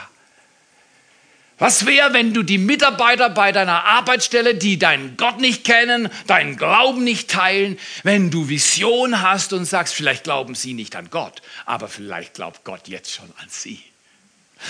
Was 1.62 1.86
wäre, 1.86 2.12
wenn 2.12 2.34
du 2.34 2.42
die 2.42 2.58
Mitarbeiter 2.58 3.30
bei 3.30 3.52
deiner 3.52 3.86
Arbeitsstelle, 3.86 4.56
die 4.56 4.80
deinen 4.80 5.16
Gott 5.16 5.40
nicht 5.40 5.64
kennen, 5.64 6.10
deinen 6.26 6.58
Glauben 6.58 7.04
nicht 7.04 7.30
teilen, 7.30 7.78
wenn 8.02 8.32
du 8.32 8.50
Vision 8.50 9.22
hast 9.22 9.54
und 9.54 9.66
sagst, 9.66 9.94
vielleicht 9.94 10.24
glauben 10.24 10.56
sie 10.56 10.74
nicht 10.74 10.96
an 10.96 11.12
Gott, 11.12 11.44
aber 11.68 11.88
vielleicht 11.88 12.34
glaubt 12.34 12.64
Gott 12.64 12.88
jetzt 12.88 13.12
schon 13.14 13.32
an 13.40 13.46
sie. 13.48 13.80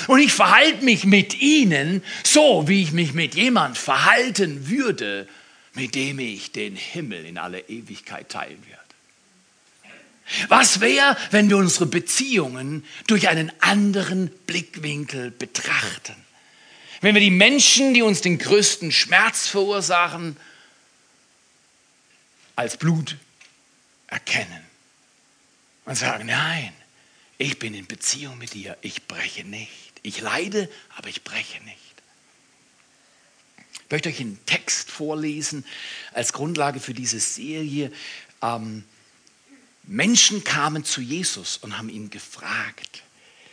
Und 0.08 0.20
ich 0.20 0.34
verhalte 0.34 0.84
mich 0.84 1.06
mit 1.06 1.40
ihnen 1.40 2.04
so, 2.26 2.68
wie 2.68 2.84
ich 2.84 2.92
mich 2.92 3.14
mit 3.14 3.36
jemand 3.36 3.78
verhalten 3.78 4.68
würde, 4.68 5.30
mit 5.74 5.96
dem 5.96 6.20
ich 6.20 6.52
den 6.52 6.76
Himmel 6.76 7.26
in 7.26 7.38
alle 7.38 7.62
Ewigkeit 7.70 8.28
teilen 8.28 8.62
werde. 8.68 10.50
Was 10.50 10.82
wäre, 10.82 11.16
wenn 11.30 11.48
wir 11.48 11.56
unsere 11.56 11.86
Beziehungen 11.86 12.84
durch 13.08 13.30
einen 13.30 13.50
anderen 13.62 14.30
Blickwinkel 14.46 15.32
betrachten? 15.32 16.31
Wenn 17.02 17.16
wir 17.16 17.22
die 17.22 17.32
Menschen, 17.32 17.96
die 17.96 18.04
uns 18.04 18.22
den 18.22 18.38
größten 18.38 18.92
Schmerz 18.92 19.48
verursachen, 19.48 20.38
als 22.56 22.78
Blut 22.78 23.18
erkennen 24.08 24.64
und 25.86 25.96
sagen, 25.96 26.28
nein, 26.28 26.74
ich 27.40 27.58
bin 27.58 27.74
in 27.74 27.88
Beziehung 27.88 28.38
mit 28.38 28.54
dir, 28.54 28.78
ich 28.82 29.08
breche 29.08 29.44
nicht. 29.44 29.72
Ich 30.04 30.22
leide, 30.22 30.70
aber 30.96 31.10
ich 31.10 31.24
breche 31.24 31.64
nicht. 31.64 31.78
Ich 33.74 33.92
möchte 33.92 34.10
euch 34.10 34.20
einen 34.20 34.44
Text 34.46 34.92
vorlesen 34.92 35.66
als 36.14 36.34
Grundlage 36.34 36.80
für 36.80 36.94
diese 36.94 37.20
Serie. 37.20 37.92
Ähm, 38.42 38.84
Menschen 39.84 40.44
kamen 40.44 40.86
zu 40.86 41.02
Jesus 41.02 41.58
und 41.58 41.78
haben 41.78 41.90
ihn 41.90 42.10
gefragt, 42.12 43.04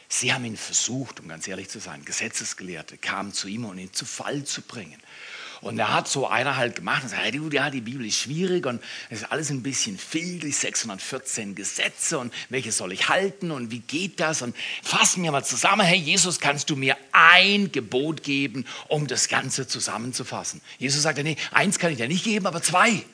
Sie 0.09 0.33
haben 0.33 0.45
ihn 0.45 0.57
versucht, 0.57 1.21
um 1.21 1.29
ganz 1.29 1.47
ehrlich 1.49 1.69
zu 1.69 1.81
sein, 1.81 2.05
Gesetzesgelehrte 2.05 2.97
kamen 2.97 3.33
zu 3.33 3.47
ihm, 3.49 3.65
um 3.65 3.77
ihn 3.79 3.93
zu 3.93 4.07
Fall 4.07 4.45
zu 4.45 4.62
bringen. 4.62 5.00
Und 5.61 5.79
er 5.79 5.93
hat 5.93 6.09
so 6.09 6.29
einer 6.29 6.57
halt 6.57 6.77
gemacht 6.77 7.03
und 7.03 7.09
sagt, 7.09 7.35
ja, 7.53 7.71
die 7.71 7.81
Bibel 7.81 8.07
ist 8.07 8.19
schwierig 8.19 8.65
und 8.67 8.83
es 9.11 9.23
ist 9.23 9.33
alles 9.33 9.50
ein 9.50 9.62
bisschen 9.62 9.99
filtrig, 9.99 10.57
614 10.57 11.55
Gesetze 11.55 12.19
und 12.19 12.33
welche 12.49 12.71
soll 12.71 12.93
ich 12.93 13.09
halten 13.09 13.50
und 13.50 13.71
wie 13.71 13.81
geht 13.81 14.21
das? 14.21 14.43
Und 14.43 14.57
fassen 14.83 15.23
wir 15.23 15.33
mal 15.33 15.45
zusammen, 15.45 15.85
hey 15.85 15.99
Jesus, 15.99 16.38
kannst 16.38 16.71
du 16.71 16.77
mir 16.77 16.97
ein 17.12 17.73
Gebot 17.73 18.23
geben, 18.23 18.67
um 18.87 19.09
das 19.09 19.29
Ganze 19.29 19.67
zusammenzufassen? 19.67 20.61
Jesus 20.79 21.03
sagt, 21.03 21.23
nee, 21.23 21.37
eins 21.50 21.79
kann 21.79 21.91
ich 21.91 21.99
dir 21.99 22.09
nicht 22.09 22.25
geben, 22.25 22.47
aber 22.47 22.62
zwei. 22.62 23.05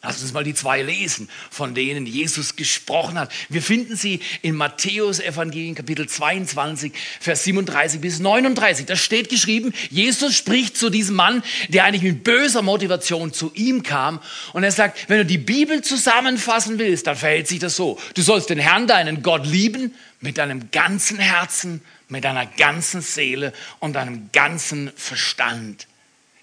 Lass 0.00 0.22
uns 0.22 0.32
mal 0.32 0.44
die 0.44 0.54
zwei 0.54 0.80
lesen, 0.82 1.28
von 1.50 1.74
denen 1.74 2.06
Jesus 2.06 2.54
gesprochen 2.54 3.18
hat. 3.18 3.32
Wir 3.48 3.60
finden 3.60 3.96
sie 3.96 4.20
in 4.42 4.54
Matthäus 4.54 5.18
Evangelium 5.18 5.74
Kapitel 5.74 6.08
22, 6.08 6.92
Vers 7.18 7.42
37 7.42 8.00
bis 8.00 8.20
39. 8.20 8.86
Da 8.86 8.94
steht 8.94 9.28
geschrieben, 9.28 9.74
Jesus 9.90 10.36
spricht 10.36 10.76
zu 10.76 10.88
diesem 10.88 11.16
Mann, 11.16 11.42
der 11.68 11.82
eigentlich 11.82 12.04
mit 12.04 12.22
böser 12.22 12.62
Motivation 12.62 13.32
zu 13.32 13.50
ihm 13.54 13.82
kam. 13.82 14.20
Und 14.52 14.62
er 14.62 14.70
sagt, 14.70 15.08
wenn 15.08 15.18
du 15.18 15.26
die 15.26 15.36
Bibel 15.36 15.82
zusammenfassen 15.82 16.78
willst, 16.78 17.08
dann 17.08 17.16
verhält 17.16 17.48
sich 17.48 17.58
das 17.58 17.74
so. 17.74 17.98
Du 18.14 18.22
sollst 18.22 18.50
den 18.50 18.60
Herrn, 18.60 18.86
deinen 18.86 19.24
Gott 19.24 19.46
lieben, 19.46 19.92
mit 20.20 20.38
deinem 20.38 20.70
ganzen 20.70 21.18
Herzen, 21.18 21.80
mit 22.08 22.22
deiner 22.22 22.46
ganzen 22.46 23.00
Seele 23.00 23.52
und 23.80 23.94
deinem 23.94 24.30
ganzen 24.30 24.92
Verstand. 24.94 25.88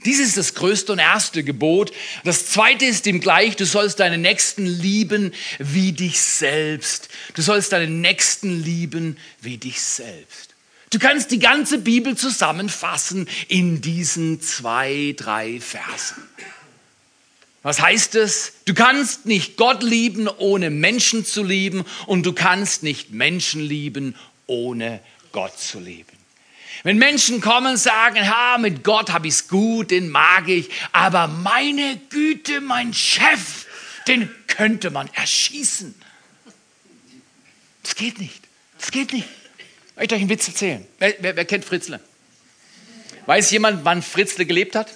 Dies 0.06 0.20
ist 0.20 0.38
das 0.38 0.54
größte 0.54 0.92
und 0.92 1.00
erste 1.00 1.44
Gebot. 1.44 1.92
Das 2.24 2.48
zweite 2.48 2.86
ist 2.86 3.08
ihm 3.08 3.20
gleich, 3.20 3.56
du 3.56 3.66
sollst 3.66 4.00
deinen 4.00 4.22
Nächsten 4.22 4.66
lieben 4.66 5.34
wie 5.58 5.92
dich 5.92 6.22
selbst. 6.22 7.10
Du 7.34 7.42
sollst 7.42 7.72
deinen 7.72 8.02
Nächsten 8.02 8.64
lieben 8.64 9.18
wie 9.42 9.58
dich 9.58 9.82
selbst. 9.82 10.56
Du 10.92 11.00
kannst 11.00 11.32
die 11.32 11.40
ganze 11.40 11.80
Bibel 11.80 12.16
zusammenfassen 12.16 13.28
in 13.48 13.82
diesen 13.82 14.42
zwei, 14.42 15.14
drei 15.18 15.60
Versen. 15.60 16.24
Was 17.64 17.82
heißt 17.82 18.14
es? 18.14 18.54
Du 18.66 18.76
kannst 18.76 19.26
nicht 19.26 19.58
Gott 19.58 19.82
lieben, 19.82 20.28
ohne 20.28 20.70
Menschen 20.70 21.26
zu 21.26 21.44
lieben 21.44 21.84
und 22.06 22.24
du 22.24 22.32
kannst 22.32 22.84
nicht 22.84 23.12
Menschen 23.12 23.60
lieben, 23.60 24.16
ohne 24.46 25.00
Gott 25.32 25.60
zu 25.60 25.80
lieben. 25.80 26.15
Wenn 26.86 27.00
Menschen 27.00 27.42
kommen 27.42 27.72
und 27.72 27.78
sagen, 27.78 28.30
ha, 28.30 28.60
mit 28.60 28.84
Gott 28.84 29.12
habe 29.12 29.28
ich 29.28 29.34
es 29.34 29.48
gut, 29.48 29.90
den 29.90 30.08
mag 30.08 30.48
ich, 30.48 30.70
aber 30.92 31.26
meine 31.26 32.00
Güte, 32.12 32.62
mein 32.62 32.94
Chef, 32.94 33.66
den 34.08 34.30
könnte 34.46 34.92
man 34.92 35.10
erschießen. 35.16 35.96
Das 37.82 37.96
geht 37.96 38.20
nicht. 38.20 38.40
Das 38.78 38.92
geht 38.92 39.14
nicht. 39.14 39.28
Ich 39.58 39.96
möchte 39.96 40.14
euch 40.14 40.22
einen 40.22 40.30
Witz 40.30 40.48
erzählen. 40.48 40.86
Wer, 41.00 41.16
wer, 41.22 41.36
wer 41.36 41.46
kennt 41.46 41.66
Fritzle? 41.66 42.00
Weiß 43.26 43.50
jemand, 43.50 43.84
wann 43.84 44.04
Fritzle 44.04 44.46
gelebt 44.46 44.76
hat? 44.76 44.92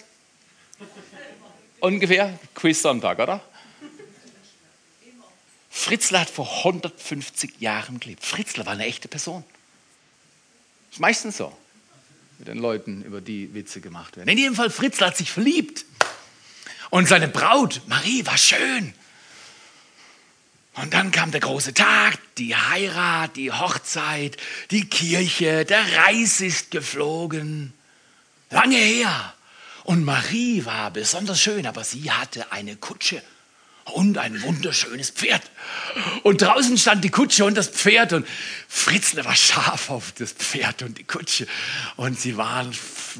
Ungefähr? 1.79 2.37
Quiz-Sonntag, 2.53 3.17
oder? 3.17 3.43
Fritzle 5.71 6.19
hat 6.19 6.29
vor 6.29 6.47
150 6.65 7.59
Jahren 7.59 7.99
gelebt. 7.99 8.23
Fritzle 8.23 8.67
war 8.67 8.73
eine 8.73 8.85
echte 8.85 9.07
Person. 9.07 9.43
Ist 10.91 10.99
meistens 10.99 11.37
so, 11.37 11.57
mit 12.39 12.47
den 12.47 12.57
Leuten, 12.57 13.03
über 13.03 13.21
die 13.21 13.53
Witze 13.53 13.81
gemacht 13.81 14.17
werden. 14.17 14.29
In 14.29 14.37
jedem 14.37 14.55
Fall, 14.55 14.69
Fritzle 14.69 15.07
hat 15.07 15.17
sich 15.17 15.31
verliebt. 15.31 15.85
Und 16.89 17.07
seine 17.07 17.27
Braut, 17.27 17.81
Marie, 17.87 18.25
war 18.25 18.37
schön. 18.37 18.93
Und 20.75 20.93
dann 20.93 21.11
kam 21.11 21.31
der 21.31 21.41
große 21.41 21.73
Tag, 21.73 22.17
die 22.37 22.55
Heirat, 22.55 23.35
die 23.35 23.51
Hochzeit, 23.51 24.37
die 24.71 24.87
Kirche, 24.87 25.65
der 25.65 25.83
Reis 25.97 26.39
ist 26.39 26.71
geflogen. 26.71 27.73
Lange 28.49 28.77
her. 28.77 29.33
Und 29.83 30.05
Marie 30.05 30.63
war 30.65 30.91
besonders 30.91 31.41
schön, 31.41 31.65
aber 31.65 31.83
sie 31.83 32.09
hatte 32.11 32.51
eine 32.51 32.77
Kutsche 32.77 33.21
und 33.89 34.17
ein 34.17 34.41
wunderschönes 34.41 35.11
Pferd. 35.11 35.41
Und 36.23 36.41
draußen 36.41 36.77
stand 36.77 37.03
die 37.03 37.09
Kutsche 37.09 37.45
und 37.45 37.55
das 37.55 37.67
Pferd 37.67 38.13
und 38.13 38.27
Fritzle 38.67 39.25
war 39.25 39.35
scharf 39.35 39.89
auf 39.89 40.11
das 40.17 40.31
Pferd 40.31 40.83
und 40.83 40.97
die 40.97 41.03
Kutsche. 41.03 41.47
Und 41.95 42.19
sie 42.19 42.37
waren 42.37 42.71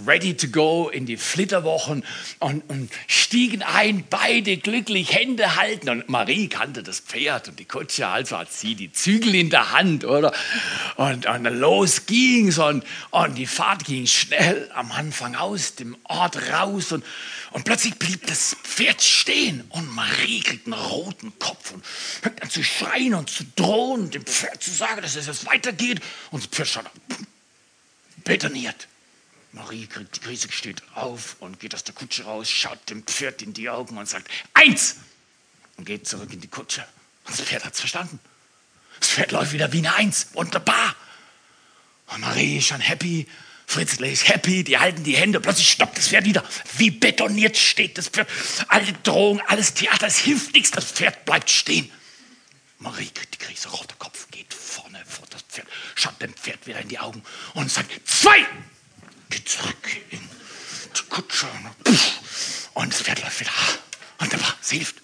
ready 0.06 0.36
to 0.36 0.48
go 0.48 0.90
in 0.90 1.06
die 1.06 1.18
Flitterwochen 1.18 2.04
und, 2.40 2.70
und 2.70 2.92
stiegen 3.08 3.64
ein, 3.64 4.06
beide 4.10 4.58
glücklich, 4.58 5.14
Hände 5.14 5.56
halten. 5.56 5.90
Und 5.90 6.10
Marie 6.10 6.48
kannte 6.48 6.84
das 6.84 7.00
Pferd 7.00 7.48
und 7.48 7.60
die 7.60 7.66
Kutsche, 7.66 8.08
also 8.08 8.38
hat 8.38 8.52
sie 8.52 8.76
die 8.76 8.92
Zügel 8.92 9.36
in 9.36 9.50
der 9.50 9.72
Hand, 9.72 10.06
oder? 10.06 10.34
Und, 10.96 11.26
und 11.26 11.44
los 11.46 12.06
ging's 12.06 12.60
und, 12.60 12.84
und 13.12 13.36
die 13.36 13.48
Fahrt 13.48 13.86
ging 13.86 14.06
schnell 14.06 14.70
am 14.74 14.92
Anfang 14.92 15.36
aus 15.36 15.76
dem 15.76 15.98
Ort 16.04 16.38
raus 16.52 16.92
und 16.92 17.04
und 17.52 17.66
plötzlich 17.66 17.96
blieb 17.96 18.28
das 18.28 18.56
Pferd 18.64 19.02
stehen 19.02 19.62
und 19.70 19.88
Marie 19.96 20.42
kriegt 20.42 20.68
einen 20.68 20.74
roten 20.74 21.38
Kopf 21.40 21.72
und 21.72 21.86
fängt 21.86 22.42
an 22.42 22.50
zu 22.50 22.64
schreien 22.64 23.16
und 23.16 23.30
zu 23.30 23.44
drohen 23.56 24.12
dem 24.12 24.26
Pferd 24.26 24.62
zu 24.62 24.72
sagen, 24.72 25.02
dass 25.02 25.16
es 25.16 25.26
jetzt 25.26 25.46
weitergeht. 25.46 26.02
Und 26.32 26.44
das 26.44 26.50
Pferd 26.50 26.68
schaut 26.68 26.86
betoniert. 28.24 28.88
Marie 29.52 29.88
kriegt 29.88 30.16
die 30.16 30.20
Krise, 30.20 30.52
steht 30.52 30.84
auf 30.94 31.38
und 31.40 31.60
geht 31.60 31.74
aus 31.74 31.84
der 31.84 31.96
Kutsche 31.96 32.24
raus, 32.24 32.50
schaut 32.50 32.90
dem 32.90 33.04
Pferd 33.04 33.42
in 33.42 33.54
die 33.54 33.70
Augen 33.70 33.98
und 33.98 34.08
sagt, 34.08 34.30
eins! 34.54 34.98
Und 35.78 35.86
geht 35.86 36.08
zurück 36.08 36.32
in 36.32 36.42
die 36.42 36.48
Kutsche. 36.48 36.86
Und 37.26 37.40
das 37.40 37.46
Pferd 37.46 37.66
hat 37.66 37.74
es 37.74 37.80
verstanden. 37.80 38.20
Das 39.00 39.10
Pferd 39.10 39.32
läuft 39.32 39.54
wieder 39.54 39.72
wie 39.72 39.80
eine 39.80 39.96
Eins. 39.96 40.28
Wunderbar. 40.34 40.96
Und 42.08 42.22
Marie 42.22 42.58
ist 42.58 42.68
schon 42.68 42.82
happy 42.82 43.28
Fritzle 43.70 44.10
ist 44.10 44.28
happy, 44.28 44.64
die 44.64 44.80
halten 44.80 45.04
die 45.04 45.16
Hände, 45.16 45.40
plötzlich 45.40 45.70
stoppt 45.70 45.96
das 45.96 46.08
Pferd 46.08 46.26
wieder. 46.26 46.44
Wie 46.78 46.90
betoniert 46.90 47.56
steht 47.56 48.00
das 48.00 48.08
Pferd. 48.08 48.28
Alle 48.68 48.92
Drohungen, 49.04 49.44
alles 49.46 49.76
Theater, 49.76 50.08
es 50.08 50.18
hilft 50.18 50.56
nichts, 50.56 50.72
das 50.72 50.86
Pferd 50.86 51.24
bleibt 51.24 51.52
stehen. 51.52 51.92
Marie 52.80 53.12
kriegt 53.12 53.36
die 53.36 53.38
Krise, 53.38 53.70
roter 53.70 53.96
Kopf, 54.00 54.28
geht 54.32 54.52
vorne 54.56 55.00
vor 55.06 55.28
das 55.30 55.44
Pferd, 55.44 55.68
schaut 55.94 56.20
dem 56.20 56.34
Pferd 56.34 56.66
wieder 56.66 56.80
in 56.80 56.88
die 56.88 56.98
Augen 56.98 57.22
und 57.54 57.72
sagt, 57.72 57.92
zwei! 58.10 58.44
Geht 59.30 59.48
zurück 59.48 59.88
in 60.10 60.20
die 60.98 61.02
Kutsche 61.08 61.46
und 62.74 62.92
das 62.92 63.04
Pferd 63.04 63.22
läuft 63.22 63.40
wieder. 63.40 63.52
Wunderbar, 64.18 64.58
es 64.64 64.72
hilft. 64.72 64.96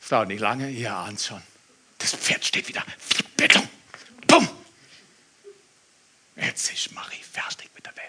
Es 0.00 0.08
dauert 0.08 0.28
nicht 0.28 0.38
lange, 0.38 0.70
ihr 0.70 0.94
ahnt 0.94 1.20
schon. 1.20 1.42
Das 1.98 2.14
Pferd 2.14 2.44
steht 2.44 2.68
wieder 2.68 2.84
wie 3.16 3.24
Beton. 3.36 3.68
Bumm! 4.28 4.48
Jetzt 6.40 6.72
ist 6.72 6.92
Marie 6.92 7.22
fertig 7.32 7.68
mit 7.74 7.84
der 7.84 7.96
Welt. 7.96 8.06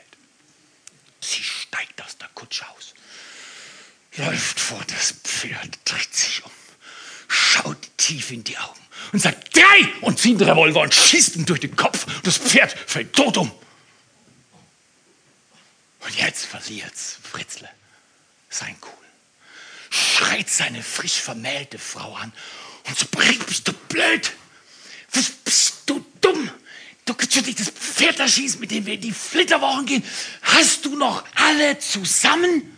Sie 1.20 1.44
steigt 1.44 2.02
aus 2.02 2.17
der 2.17 2.30
Kutsche 2.30 2.67
aus, 2.70 2.94
läuft 4.17 4.60
vor 4.60 4.84
das 4.88 5.13
Pferd, 5.24 5.78
dreht 5.86 6.13
sich 6.13 6.44
um, 6.44 6.52
schaut 7.28 7.98
tief 7.98 8.32
in 8.32 8.44
die 8.44 8.58
Augen 8.58 8.80
und 9.12 9.20
sagt 9.22 9.56
drei 9.56 9.94
und 10.02 10.17
zieht 10.20 10.39
den 10.39 10.50
Revolver 10.50 10.82
und 10.82 10.94
schießt 10.94 11.36
ihm 11.36 11.46
durch 11.46 11.60
den 11.60 11.76
Kopf. 11.76 12.06
Und 12.08 12.26
das 12.26 12.38
Pferd 12.38 12.72
fällt 12.72 13.13
tot 13.13 13.38
um. 13.38 13.52
Und 16.00 16.15
jetzt 16.15 16.46
verliert's 16.46 17.17
Fritzle 17.22 17.70
sein 18.50 18.76
Cool. 18.82 18.91
Schreit 19.89 20.50
seine 20.50 20.82
frisch 20.82 21.20
vermählte 21.20 21.78
Frau 21.78 22.15
an 22.15 22.34
und 22.88 22.98
so 22.98 23.06
bist 23.46 23.67
du 23.67 23.74
blöd? 23.74 24.32
Was 25.12 25.30
bist 25.30 25.84
du 25.86 26.06
dumm? 26.22 26.50
Du 27.06 27.13
kannst 27.13 27.34
schon 27.34 27.46
nicht 27.46 27.60
das 27.60 27.70
Erschießen, 28.32 28.62
mit 28.62 28.72
dem 28.72 28.86
wir 28.86 28.94
in 28.94 29.02
die 29.02 29.12
Flitterwochen 29.12 29.86
gehen. 29.86 30.04
Hast 30.41 30.86
du 30.86 30.96
noch 30.96 31.26
alle 31.36 31.80
zusammen? 31.80 32.78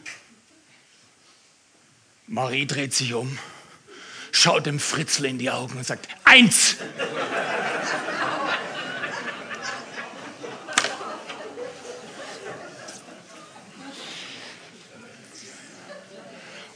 Marie 2.25 2.65
dreht 2.65 2.91
sich 2.91 3.13
um, 3.13 3.37
schaut 4.31 4.65
dem 4.65 4.79
Fritzle 4.79 5.27
in 5.27 5.37
die 5.37 5.51
Augen 5.51 5.77
und 5.77 5.85
sagt, 5.85 6.07
eins. 6.23 6.77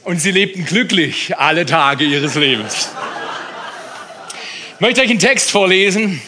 Und 0.04 0.20
sie 0.20 0.30
lebten 0.30 0.64
glücklich 0.64 1.36
alle 1.36 1.66
Tage 1.66 2.04
ihres 2.04 2.36
Lebens. 2.36 2.90
Ich 4.74 4.80
möchte 4.80 5.00
euch 5.00 5.10
einen 5.10 5.18
Text 5.18 5.50
vorlesen 5.50 6.22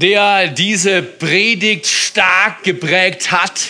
der 0.00 0.48
diese 0.48 1.02
Predigt 1.02 1.86
stark 1.86 2.62
geprägt 2.62 3.32
hat 3.32 3.60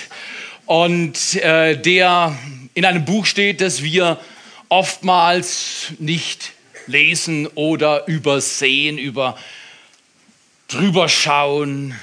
und 0.67 1.37
äh, 1.37 1.81
der 1.81 2.37
in 2.75 2.85
einem 2.85 3.05
Buch 3.05 3.25
steht, 3.25 3.61
das 3.63 3.83
wir 3.83 4.21
oftmals 4.69 5.93
nicht 5.99 6.53
lesen 6.87 7.47
oder 7.55 8.07
übersehen, 8.07 8.99
über 8.99 9.39
drüber 10.69 11.09
schauen, 11.09 11.95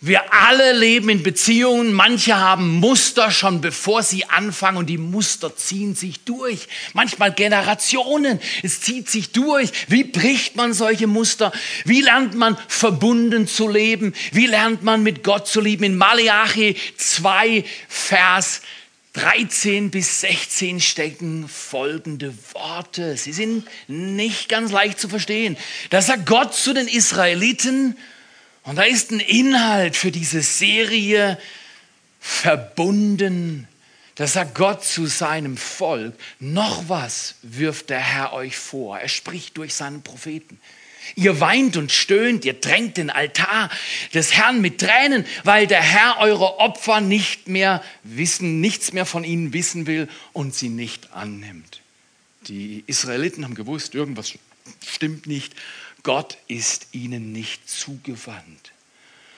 wir 0.00 0.30
alle 0.32 0.72
leben 0.72 1.08
in 1.08 1.22
Beziehungen. 1.22 1.94
Manche 1.94 2.36
haben 2.36 2.80
Muster 2.80 3.30
schon 3.30 3.62
bevor 3.62 4.02
sie 4.02 4.26
anfangen 4.26 4.76
und 4.76 4.86
die 4.86 4.98
Muster 4.98 5.56
ziehen 5.56 5.94
sich 5.94 6.20
durch. 6.20 6.68
Manchmal 6.92 7.32
Generationen. 7.32 8.38
Es 8.62 8.82
zieht 8.82 9.08
sich 9.08 9.32
durch. 9.32 9.70
Wie 9.88 10.04
bricht 10.04 10.54
man 10.54 10.74
solche 10.74 11.06
Muster? 11.06 11.50
Wie 11.86 12.02
lernt 12.02 12.34
man 12.34 12.58
verbunden 12.68 13.48
zu 13.48 13.68
leben? 13.68 14.12
Wie 14.32 14.46
lernt 14.46 14.82
man 14.82 15.02
mit 15.02 15.24
Gott 15.24 15.48
zu 15.48 15.62
lieben? 15.62 15.84
In 15.84 15.96
Malachi 15.96 16.76
2, 16.98 17.64
Vers 17.88 18.60
13 19.14 19.90
bis 19.90 20.20
16 20.20 20.78
stecken 20.82 21.48
folgende 21.48 22.34
Worte. 22.52 23.16
Sie 23.16 23.32
sind 23.32 23.66
nicht 23.88 24.50
ganz 24.50 24.72
leicht 24.72 25.00
zu 25.00 25.08
verstehen. 25.08 25.56
Da 25.88 26.02
sagt 26.02 26.26
Gott 26.26 26.54
zu 26.54 26.74
den 26.74 26.86
Israeliten, 26.86 27.96
und 28.66 28.76
da 28.76 28.82
ist 28.82 29.12
ein 29.12 29.20
Inhalt 29.20 29.96
für 29.96 30.10
diese 30.10 30.42
Serie 30.42 31.38
verbunden. 32.20 33.68
Da 34.16 34.26
sagt 34.26 34.56
Gott 34.56 34.84
zu 34.84 35.06
seinem 35.06 35.56
Volk, 35.56 36.14
noch 36.40 36.88
was 36.88 37.36
wirft 37.42 37.90
der 37.90 38.00
Herr 38.00 38.32
euch 38.32 38.56
vor. 38.56 38.98
Er 38.98 39.08
spricht 39.08 39.56
durch 39.56 39.74
seinen 39.74 40.02
Propheten. 40.02 40.58
Ihr 41.14 41.38
weint 41.38 41.76
und 41.76 41.92
stöhnt, 41.92 42.44
ihr 42.44 42.54
drängt 42.54 42.96
den 42.96 43.10
Altar 43.10 43.70
des 44.12 44.32
Herrn 44.32 44.60
mit 44.60 44.80
Tränen, 44.80 45.24
weil 45.44 45.68
der 45.68 45.82
Herr 45.82 46.18
eure 46.18 46.58
Opfer 46.58 47.00
nicht 47.00 47.46
mehr 47.46 47.84
wissen, 48.02 48.60
nichts 48.60 48.92
mehr 48.92 49.06
von 49.06 49.22
ihnen 49.22 49.52
wissen 49.52 49.86
will 49.86 50.08
und 50.32 50.56
sie 50.56 50.70
nicht 50.70 51.12
annimmt. 51.12 51.82
Die 52.48 52.82
Israeliten 52.88 53.44
haben 53.44 53.54
gewusst, 53.54 53.94
irgendwas 53.94 54.32
stimmt 54.84 55.28
nicht 55.28 55.54
Gott 56.06 56.38
ist 56.46 56.86
ihnen 56.92 57.32
nicht 57.32 57.68
zugewandt. 57.68 58.70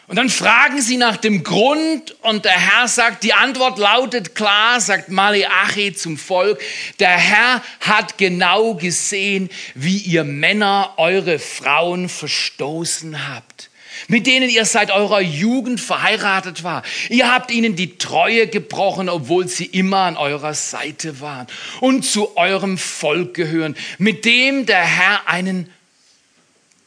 Und 0.06 0.16
dann 0.16 0.28
fragen 0.28 0.82
sie 0.82 0.98
nach 0.98 1.16
dem 1.16 1.42
Grund 1.42 2.14
und 2.20 2.44
der 2.44 2.52
Herr 2.52 2.88
sagt, 2.88 3.24
die 3.24 3.32
Antwort 3.32 3.78
lautet 3.78 4.34
klar, 4.34 4.78
sagt 4.78 5.08
Maleachi 5.08 5.94
zum 5.94 6.18
Volk, 6.18 6.60
der 7.00 7.16
Herr 7.16 7.62
hat 7.80 8.18
genau 8.18 8.74
gesehen, 8.74 9.48
wie 9.74 9.96
ihr 9.96 10.24
Männer 10.24 10.92
eure 10.98 11.38
Frauen 11.38 12.10
verstoßen 12.10 13.30
habt, 13.32 13.70
mit 14.08 14.26
denen 14.26 14.50
ihr 14.50 14.66
seit 14.66 14.90
eurer 14.90 15.22
Jugend 15.22 15.80
verheiratet 15.80 16.64
war. 16.64 16.82
Ihr 17.08 17.32
habt 17.32 17.50
ihnen 17.50 17.76
die 17.76 17.96
Treue 17.96 18.46
gebrochen, 18.46 19.08
obwohl 19.08 19.48
sie 19.48 19.64
immer 19.64 20.00
an 20.00 20.18
eurer 20.18 20.52
Seite 20.52 21.22
waren 21.22 21.46
und 21.80 22.04
zu 22.04 22.36
eurem 22.36 22.76
Volk 22.76 23.32
gehören, 23.32 23.74
mit 23.96 24.26
dem 24.26 24.66
der 24.66 24.84
Herr 24.84 25.28
einen 25.28 25.70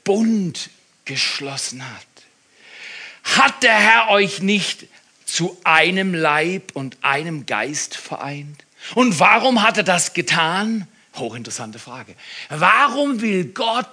Bund 0.03 0.69
geschlossen 1.05 1.83
hat. 1.83 2.05
Hat 3.23 3.63
der 3.63 3.73
Herr 3.73 4.09
euch 4.09 4.41
nicht 4.41 4.87
zu 5.25 5.57
einem 5.63 6.13
Leib 6.13 6.71
und 6.73 6.97
einem 7.01 7.45
Geist 7.45 7.95
vereint? 7.95 8.65
Und 8.95 9.19
warum 9.19 9.61
hat 9.61 9.77
er 9.77 9.83
das 9.83 10.13
getan? 10.13 10.87
Hochinteressante 11.15 11.77
Frage. 11.77 12.15
Warum 12.49 13.21
will 13.21 13.45
Gott 13.45 13.87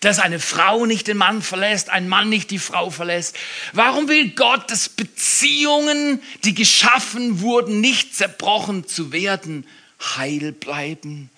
dass 0.00 0.18
eine 0.18 0.40
Frau 0.40 0.86
nicht 0.86 1.06
den 1.06 1.16
Mann 1.16 1.42
verlässt, 1.42 1.90
ein 1.90 2.08
Mann 2.08 2.28
nicht 2.28 2.50
die 2.50 2.58
Frau 2.58 2.90
verlässt? 2.90 3.36
Warum 3.72 4.08
will 4.08 4.30
Gott, 4.30 4.70
dass 4.70 4.88
Beziehungen, 4.88 6.22
die 6.44 6.54
geschaffen 6.54 7.40
wurden, 7.40 7.80
nicht 7.80 8.14
zerbrochen 8.14 8.86
zu 8.86 9.12
werden, 9.12 9.66
heil 10.16 10.52
bleiben? 10.52 11.30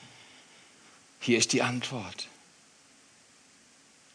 Hier 1.20 1.38
ist 1.38 1.52
die 1.52 1.62
Antwort. 1.62 2.28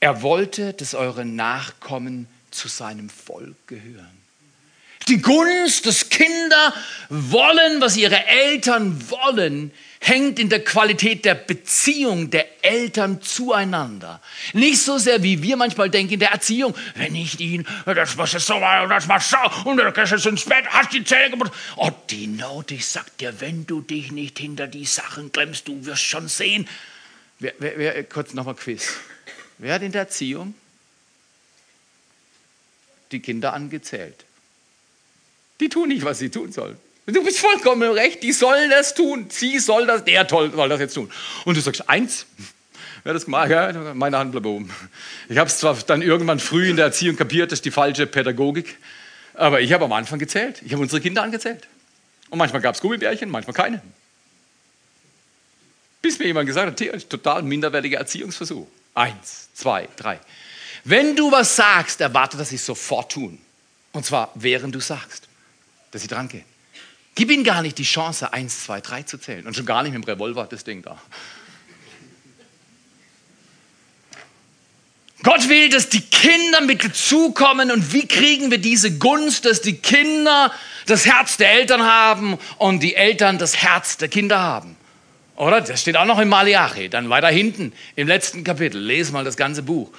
Er 0.01 0.23
wollte, 0.23 0.73
dass 0.73 0.95
eure 0.95 1.25
Nachkommen 1.25 2.27
zu 2.49 2.67
seinem 2.67 3.09
Volk 3.09 3.67
gehören. 3.67 4.21
Die 5.07 5.21
Gunst, 5.21 5.85
dass 5.85 6.09
Kinder 6.09 6.73
wollen, 7.09 7.81
was 7.81 7.97
ihre 7.97 8.25
Eltern 8.25 9.09
wollen, 9.09 9.71
hängt 9.99 10.39
in 10.39 10.49
der 10.49 10.63
Qualität 10.63 11.23
der 11.25 11.35
Beziehung 11.35 12.31
der 12.31 12.63
Eltern 12.63 13.21
zueinander. 13.21 14.21
Nicht 14.53 14.81
so 14.81 14.97
sehr, 14.97 15.21
wie 15.21 15.43
wir 15.43 15.55
manchmal 15.55 15.91
denken, 15.91 16.13
in 16.13 16.19
der 16.19 16.31
Erziehung. 16.31 16.75
Wenn 16.95 17.13
ich 17.13 17.39
ihn, 17.39 17.67
das 17.85 18.17
war 18.17 18.25
so, 18.25 18.37
das 18.39 19.07
war 19.07 19.19
so, 19.19 19.69
und 19.69 19.77
dann 19.77 19.93
gehst 19.93 20.25
du 20.25 20.29
ins 20.29 20.45
Bett, 20.45 20.65
hast 20.69 20.93
die 20.93 21.03
Zähne 21.03 21.29
gemacht. 21.29 21.51
Oh, 21.75 21.91
Dino, 22.09 22.63
ich 22.67 22.87
sag 22.87 23.15
dir, 23.17 23.39
wenn 23.39 23.67
du 23.67 23.81
dich 23.81 24.11
nicht 24.11 24.39
hinter 24.39 24.65
die 24.65 24.85
Sachen 24.85 25.31
klemmst, 25.31 25.67
du 25.67 25.85
wirst 25.85 26.03
schon 26.03 26.27
sehen. 26.27 26.67
Wer, 27.37 27.53
wer, 27.59 27.77
wer, 27.77 28.03
kurz 28.05 28.33
nochmal 28.33 28.55
Quiz. 28.55 28.93
Wer 29.61 29.75
hat 29.75 29.83
in 29.83 29.91
der 29.91 30.01
Erziehung 30.01 30.55
die 33.11 33.19
Kinder 33.19 33.53
angezählt? 33.53 34.25
Die 35.59 35.69
tun 35.69 35.89
nicht, 35.89 36.03
was 36.03 36.17
sie 36.17 36.29
tun 36.29 36.51
sollen. 36.51 36.77
Du 37.05 37.23
bist 37.23 37.37
vollkommen 37.37 37.91
Recht, 37.91 38.23
die 38.23 38.31
sollen 38.31 38.71
das 38.71 38.95
tun. 38.95 39.27
Sie 39.29 39.59
soll 39.59 39.85
das, 39.85 40.03
der 40.03 40.27
soll 40.27 40.67
das 40.67 40.79
jetzt 40.79 40.95
tun. 40.95 41.11
Und 41.45 41.57
du 41.57 41.61
sagst, 41.61 41.87
eins, 41.87 42.25
wer 43.03 43.13
das 43.13 43.25
gemacht 43.25 43.51
ja, 43.51 43.93
meine 43.93 44.17
Hand 44.17 44.31
bleibt 44.31 44.47
oben. 44.47 44.73
Ich 45.29 45.37
habe 45.37 45.47
es 45.47 45.59
zwar 45.59 45.75
dann 45.75 46.01
irgendwann 46.01 46.39
früh 46.39 46.67
in 46.67 46.75
der 46.75 46.85
Erziehung 46.85 47.15
kapiert, 47.15 47.51
das 47.51 47.59
ist 47.59 47.65
die 47.65 47.71
falsche 47.71 48.07
Pädagogik, 48.07 48.79
aber 49.35 49.61
ich 49.61 49.73
habe 49.73 49.85
am 49.85 49.93
Anfang 49.93 50.17
gezählt. 50.17 50.59
Ich 50.65 50.73
habe 50.73 50.81
unsere 50.81 51.01
Kinder 51.01 51.21
angezählt. 51.21 51.67
Und 52.31 52.39
manchmal 52.39 52.63
gab 52.63 52.73
es 52.73 52.81
Gummibärchen, 52.81 53.29
manchmal 53.29 53.53
keine. 53.53 53.83
Bis 56.01 56.17
mir 56.17 56.25
jemand 56.25 56.47
gesagt 56.47 56.81
hat, 56.81 57.09
total 57.11 57.43
minderwertiger 57.43 57.99
Erziehungsversuch. 57.99 58.65
Eins, 58.93 59.49
zwei, 59.53 59.87
drei. 59.95 60.19
Wenn 60.83 61.15
du 61.15 61.31
was 61.31 61.55
sagst, 61.55 62.01
erwarte, 62.01 62.37
dass 62.37 62.49
sie 62.49 62.55
es 62.55 62.65
sofort 62.65 63.11
tun. 63.11 63.39
Und 63.91 64.05
zwar 64.05 64.31
während 64.35 64.73
du 64.73 64.79
sagst, 64.79 65.27
dass 65.91 66.01
sie 66.01 66.07
dran 66.07 66.27
gehen. 66.27 66.45
Gib 67.15 67.29
ihnen 67.29 67.43
gar 67.43 67.61
nicht 67.61 67.77
die 67.77 67.83
Chance, 67.83 68.31
eins, 68.31 68.63
zwei, 68.63 68.81
drei 68.81 69.03
zu 69.03 69.17
zählen. 69.17 69.45
Und 69.45 69.55
schon 69.55 69.65
gar 69.65 69.83
nicht 69.83 69.93
mit 69.93 70.03
dem 70.03 70.09
Revolver, 70.09 70.47
das 70.49 70.63
Ding 70.63 70.81
da. 70.81 70.99
Gott 75.23 75.49
will, 75.49 75.69
dass 75.69 75.89
die 75.89 76.01
Kinder 76.01 76.61
mit 76.61 76.83
dazukommen. 76.83 77.69
Und 77.69 77.93
wie 77.93 78.07
kriegen 78.07 78.49
wir 78.49 78.57
diese 78.57 78.97
Gunst, 78.97 79.45
dass 79.45 79.61
die 79.61 79.77
Kinder 79.77 80.51
das 80.87 81.05
Herz 81.05 81.37
der 81.37 81.51
Eltern 81.51 81.83
haben 81.83 82.39
und 82.57 82.81
die 82.81 82.95
Eltern 82.95 83.37
das 83.37 83.57
Herz 83.57 83.97
der 83.97 84.07
Kinder 84.07 84.39
haben? 84.39 84.77
Oder? 85.41 85.59
Das 85.59 85.81
steht 85.81 85.97
auch 85.97 86.05
noch 86.05 86.19
in 86.19 86.29
Malachi. 86.29 86.87
Dann 86.87 87.09
weiter 87.09 87.29
hinten 87.29 87.73
im 87.95 88.07
letzten 88.07 88.43
Kapitel. 88.43 88.79
Lese 88.79 89.11
mal 89.11 89.23
das 89.23 89.37
ganze 89.37 89.63
Buch. 89.63 89.91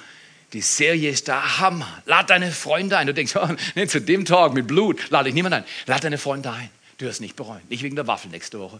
Die 0.53 0.61
Serie 0.61 1.09
ist 1.09 1.27
da 1.27 1.59
Hammer. 1.59 2.01
Lad 2.05 2.29
deine 2.29 2.49
Freunde 2.49 2.97
ein. 2.97 3.07
Du 3.07 3.13
denkst, 3.13 3.35
oh, 3.41 3.49
nee, 3.75 3.85
zu 3.85 3.99
dem 3.99 4.23
Talk 4.23 4.53
mit 4.53 4.67
Blut 4.67 5.09
lade 5.09 5.27
ich 5.27 5.35
niemand 5.35 5.55
ein. 5.55 5.65
Lad 5.85 6.05
deine 6.05 6.17
Freunde 6.17 6.49
ein. 6.49 6.69
Du 6.97 7.05
wirst 7.05 7.19
nicht 7.19 7.35
bereuen. 7.35 7.59
Nicht 7.67 7.83
wegen 7.83 7.97
der 7.97 8.07
Waffel 8.07 8.31
nächste 8.31 8.57
Woche. 8.57 8.79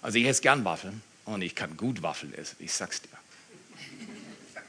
Also 0.00 0.16
ich 0.18 0.26
esse 0.26 0.42
gern 0.42 0.64
Waffeln 0.64 1.02
und 1.24 1.42
ich 1.42 1.56
kann 1.56 1.76
gut 1.76 2.04
Waffeln 2.04 2.32
essen. 2.34 2.54
Ich 2.60 2.72
sag's 2.72 3.02
dir. 3.02 3.08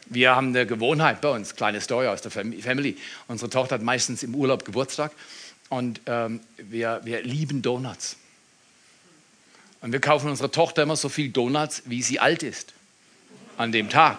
Wir 0.07 0.35
haben 0.35 0.47
eine 0.47 0.65
Gewohnheit 0.65 1.21
bei 1.21 1.29
uns, 1.29 1.55
kleine 1.55 1.81
Story 1.81 2.07
aus 2.07 2.23
der 2.23 2.31
Family. 2.31 2.97
Unsere 3.27 3.51
Tochter 3.51 3.75
hat 3.75 3.83
meistens 3.83 4.23
im 4.23 4.33
Urlaub 4.33 4.65
Geburtstag 4.65 5.11
und 5.69 6.01
ähm, 6.07 6.39
wir, 6.57 7.01
wir 7.03 7.21
lieben 7.21 7.61
Donuts. 7.61 8.17
Und 9.81 9.91
wir 9.91 9.99
kaufen 9.99 10.29
unserer 10.29 10.51
Tochter 10.51 10.83
immer 10.83 10.95
so 10.95 11.09
viel 11.09 11.29
Donuts, 11.29 11.83
wie 11.85 12.03
sie 12.03 12.19
alt 12.19 12.43
ist. 12.43 12.73
An 13.57 13.71
dem 13.71 13.89
Tag. 13.89 14.17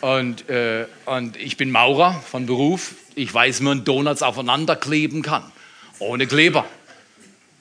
Und, 0.00 0.48
äh, 0.48 0.86
und 1.04 1.36
ich 1.36 1.56
bin 1.56 1.70
Maurer 1.70 2.22
von 2.22 2.46
Beruf. 2.46 2.94
Ich 3.14 3.32
weiß, 3.32 3.60
wie 3.60 3.64
man 3.64 3.84
Donuts 3.84 4.22
aufeinander 4.22 4.76
kleben 4.76 5.22
kann. 5.22 5.44
Ohne 5.98 6.26
Kleber. 6.26 6.66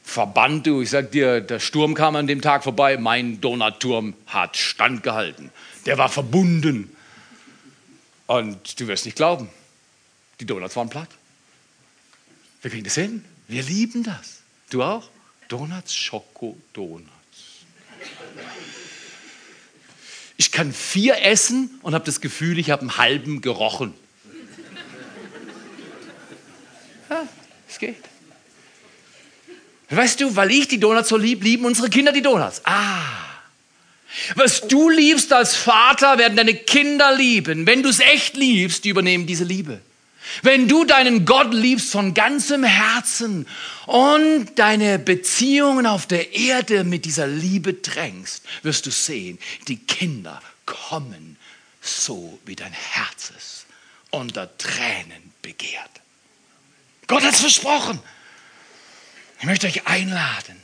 Verband, 0.04 0.68
du, 0.68 0.82
ich 0.82 0.92
sag 0.92 1.12
dir, 1.12 1.42
der 1.42 1.60
Sturm 1.60 1.96
kam 1.96 2.16
an 2.16 2.28
dem 2.28 2.42
Tag 2.42 2.64
vorbei. 2.64 2.98
Mein 2.98 3.42
Donutturm 3.42 4.14
hat 4.28 4.56
standgehalten. 4.56 5.50
Der 5.86 5.98
war 5.98 6.10
verbunden. 6.10 6.96
Und 8.28 8.80
du 8.80 8.88
wirst 8.88 9.06
nicht 9.06 9.18
glauben, 9.18 9.50
die 10.40 10.46
Donuts 10.46 10.76
waren 10.76 10.90
platt. 10.90 11.10
Wir 12.62 12.72
kriegen 12.72 12.84
das 12.84 12.96
hin. 12.96 13.24
Wir 13.48 13.64
lieben 13.64 14.04
das. 14.04 14.42
Du 14.70 14.82
auch? 14.84 15.10
Donuts, 15.48 15.94
Schoko-Donuts. 15.94 17.10
Ich 20.38 20.52
kann 20.52 20.74
vier 20.74 21.22
essen 21.22 21.80
und 21.82 21.94
habe 21.94 22.06
das 22.06 22.20
Gefühl, 22.20 22.60
ich 22.60 22.72
habe 22.72 22.82
einen 22.82 22.98
halben 22.98 23.42
gerochen. 23.42 23.94
Ja, 27.10 27.28
es 27.70 27.80
geht. 27.80 27.96
Weißt 29.90 30.20
du, 30.20 30.36
weil 30.36 30.52
ich 30.52 30.68
die 30.68 30.80
Donuts 30.80 31.10
so 31.10 31.18
lieb, 31.18 31.44
lieben 31.44 31.66
unsere 31.66 31.90
Kinder 31.90 32.12
die 32.12 32.22
Donuts. 32.22 32.62
Ah. 32.66 33.02
Was 34.36 34.68
du 34.68 34.90
liebst 34.90 35.32
als 35.32 35.56
Vater, 35.56 36.18
werden 36.18 36.36
deine 36.36 36.56
Kinder 36.56 37.16
lieben. 37.16 37.68
Wenn 37.68 37.84
du 37.84 37.90
es 37.90 38.00
echt 38.00 38.36
liebst, 38.36 38.84
die 38.84 38.90
übernehmen 38.90 39.28
diese 39.28 39.44
Liebe. 39.44 39.82
Wenn 40.42 40.68
du 40.68 40.86
deinen 40.86 41.26
Gott 41.26 41.54
liebst 41.54 41.92
von 41.92 42.14
ganzem 42.14 42.64
Herzen 42.64 43.48
und 43.86 44.48
deine 44.56 45.00
Beziehungen 45.00 45.86
auf 45.86 46.08
der 46.08 46.34
Erde 46.34 46.84
mit 46.84 47.06
dieser 47.06 47.28
Liebe 47.28 47.74
drängst, 47.74 48.44
wirst 48.64 48.86
du 48.86 48.92
sehen, 48.92 49.40
die 49.68 49.78
Kinder 49.78 50.42
kommen 50.66 51.38
so, 51.82 52.40
wie 52.46 52.56
dein 52.56 52.74
Herz 52.74 53.32
es 53.38 53.66
unter 54.10 54.58
Tränen 54.58 55.34
begehrt. 55.42 55.90
Gott 57.08 57.24
hat 57.24 57.34
es 57.34 57.42
versprochen. 57.42 58.00
Ich 59.40 59.46
möchte 59.46 59.68
euch 59.68 59.86
einladen, 59.86 60.60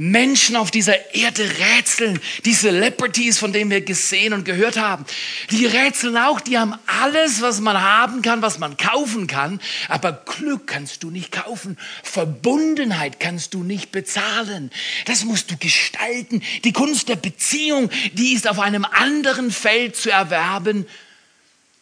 Menschen 0.00 0.56
auf 0.56 0.70
dieser 0.70 1.14
Erde 1.14 1.46
rätseln. 1.76 2.18
Die 2.46 2.54
Celebrities, 2.54 3.36
von 3.36 3.52
denen 3.52 3.70
wir 3.70 3.82
gesehen 3.82 4.32
und 4.32 4.46
gehört 4.46 4.78
haben, 4.78 5.04
die 5.50 5.66
rätseln 5.66 6.16
auch, 6.16 6.40
die 6.40 6.56
haben 6.56 6.74
alles, 6.86 7.42
was 7.42 7.60
man 7.60 7.78
haben 7.78 8.22
kann, 8.22 8.40
was 8.40 8.58
man 8.58 8.78
kaufen 8.78 9.26
kann. 9.26 9.60
Aber 9.88 10.12
Glück 10.12 10.66
kannst 10.66 11.02
du 11.02 11.10
nicht 11.10 11.32
kaufen. 11.32 11.76
Verbundenheit 12.02 13.20
kannst 13.20 13.52
du 13.52 13.62
nicht 13.62 13.92
bezahlen. 13.92 14.70
Das 15.04 15.24
musst 15.24 15.50
du 15.50 15.58
gestalten. 15.58 16.42
Die 16.64 16.72
Kunst 16.72 17.10
der 17.10 17.16
Beziehung, 17.16 17.90
die 18.14 18.32
ist 18.32 18.48
auf 18.48 18.58
einem 18.58 18.86
anderen 18.86 19.50
Feld 19.50 19.96
zu 19.96 20.10
erwerben. 20.10 20.86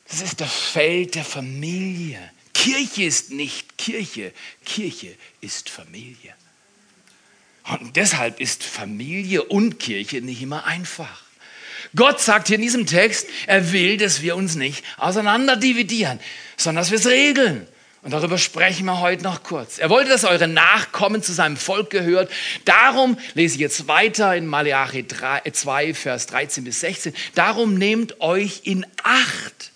Das 0.09 0.23
ist 0.23 0.41
das 0.41 0.53
Feld 0.53 1.15
der 1.15 1.25
Familie. 1.25 2.19
Kirche 2.53 3.05
ist 3.05 3.31
nicht 3.31 3.79
Kirche, 3.79 4.33
Kirche 4.65 5.15
ist 5.41 5.71
Familie. 5.71 6.35
Und 7.69 7.97
deshalb 7.97 8.41
ist 8.41 8.65
Familie 8.65 9.45
und 9.45 9.79
Kirche 9.79 10.21
nicht 10.21 10.43
immer 10.43 10.65
einfach. 10.65 11.23
Gott 11.95 12.21
sagt 12.21 12.49
hier 12.49 12.57
in 12.57 12.63
diesem 12.63 12.87
Text, 12.87 13.29
er 13.47 13.73
will, 13.73 13.97
dass 13.97 14.23
wir 14.23 14.37
uns 14.37 14.57
nicht 14.57 14.85
auseinander 14.97 15.57
dividieren, 15.57 16.21
sondern 16.57 16.83
dass 16.83 16.91
wir 16.91 16.99
es 16.99 17.07
regeln. 17.07 17.67
Und 18.03 18.13
darüber 18.13 18.39
sprechen 18.39 18.87
wir 18.87 19.01
heute 19.01 19.23
noch 19.23 19.43
kurz. 19.43 19.79
Er 19.79 19.91
wollte, 19.91 20.11
dass 20.11 20.25
eure 20.25 20.49
Nachkommen 20.49 21.23
zu 21.23 21.33
seinem 21.33 21.57
Volk 21.57 21.91
gehört. 21.91 22.31
Darum 22.65 23.19
lese 23.35 23.57
ich 23.57 23.61
jetzt 23.61 23.89
weiter 23.89 24.35
in 24.37 24.47
Malachi 24.47 25.07
2, 25.07 25.95
Vers 25.95 26.27
13 26.27 26.65
bis 26.65 26.81
16. 26.81 27.13
Darum 27.35 27.75
nehmt 27.75 28.21
euch 28.21 28.63
in 28.65 28.87
Acht 29.03 29.73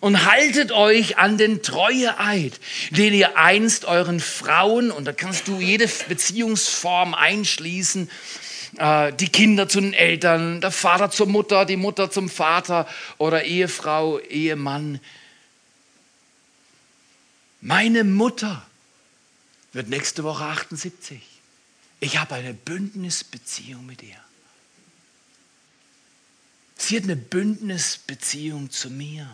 und 0.00 0.24
haltet 0.24 0.72
euch 0.72 1.18
an 1.18 1.36
den 1.36 1.62
Treueeid, 1.62 2.58
den 2.90 3.14
ihr 3.14 3.36
einst 3.36 3.84
euren 3.84 4.18
Frauen, 4.18 4.90
und 4.90 5.04
da 5.04 5.12
kannst 5.12 5.46
du 5.46 5.60
jede 5.60 5.88
Beziehungsform 6.08 7.14
einschließen, 7.14 8.10
äh, 8.78 9.12
die 9.12 9.28
Kinder 9.28 9.68
zu 9.68 9.80
den 9.80 9.92
Eltern, 9.92 10.60
der 10.62 10.70
Vater 10.70 11.10
zur 11.10 11.26
Mutter, 11.26 11.66
die 11.66 11.76
Mutter 11.76 12.10
zum 12.10 12.28
Vater 12.30 12.88
oder 13.18 13.44
Ehefrau, 13.44 14.18
Ehemann. 14.20 15.00
Meine 17.60 18.04
Mutter 18.04 18.66
wird 19.72 19.88
nächste 19.88 20.24
Woche 20.24 20.44
78. 20.44 21.20
Ich 22.00 22.16
habe 22.16 22.34
eine 22.34 22.54
Bündnisbeziehung 22.54 23.84
mit 23.84 24.02
ihr. 24.02 24.16
Sie 26.76 26.96
hat 26.96 27.04
eine 27.04 27.16
Bündnisbeziehung 27.16 28.70
zu 28.70 28.88
mir 28.88 29.28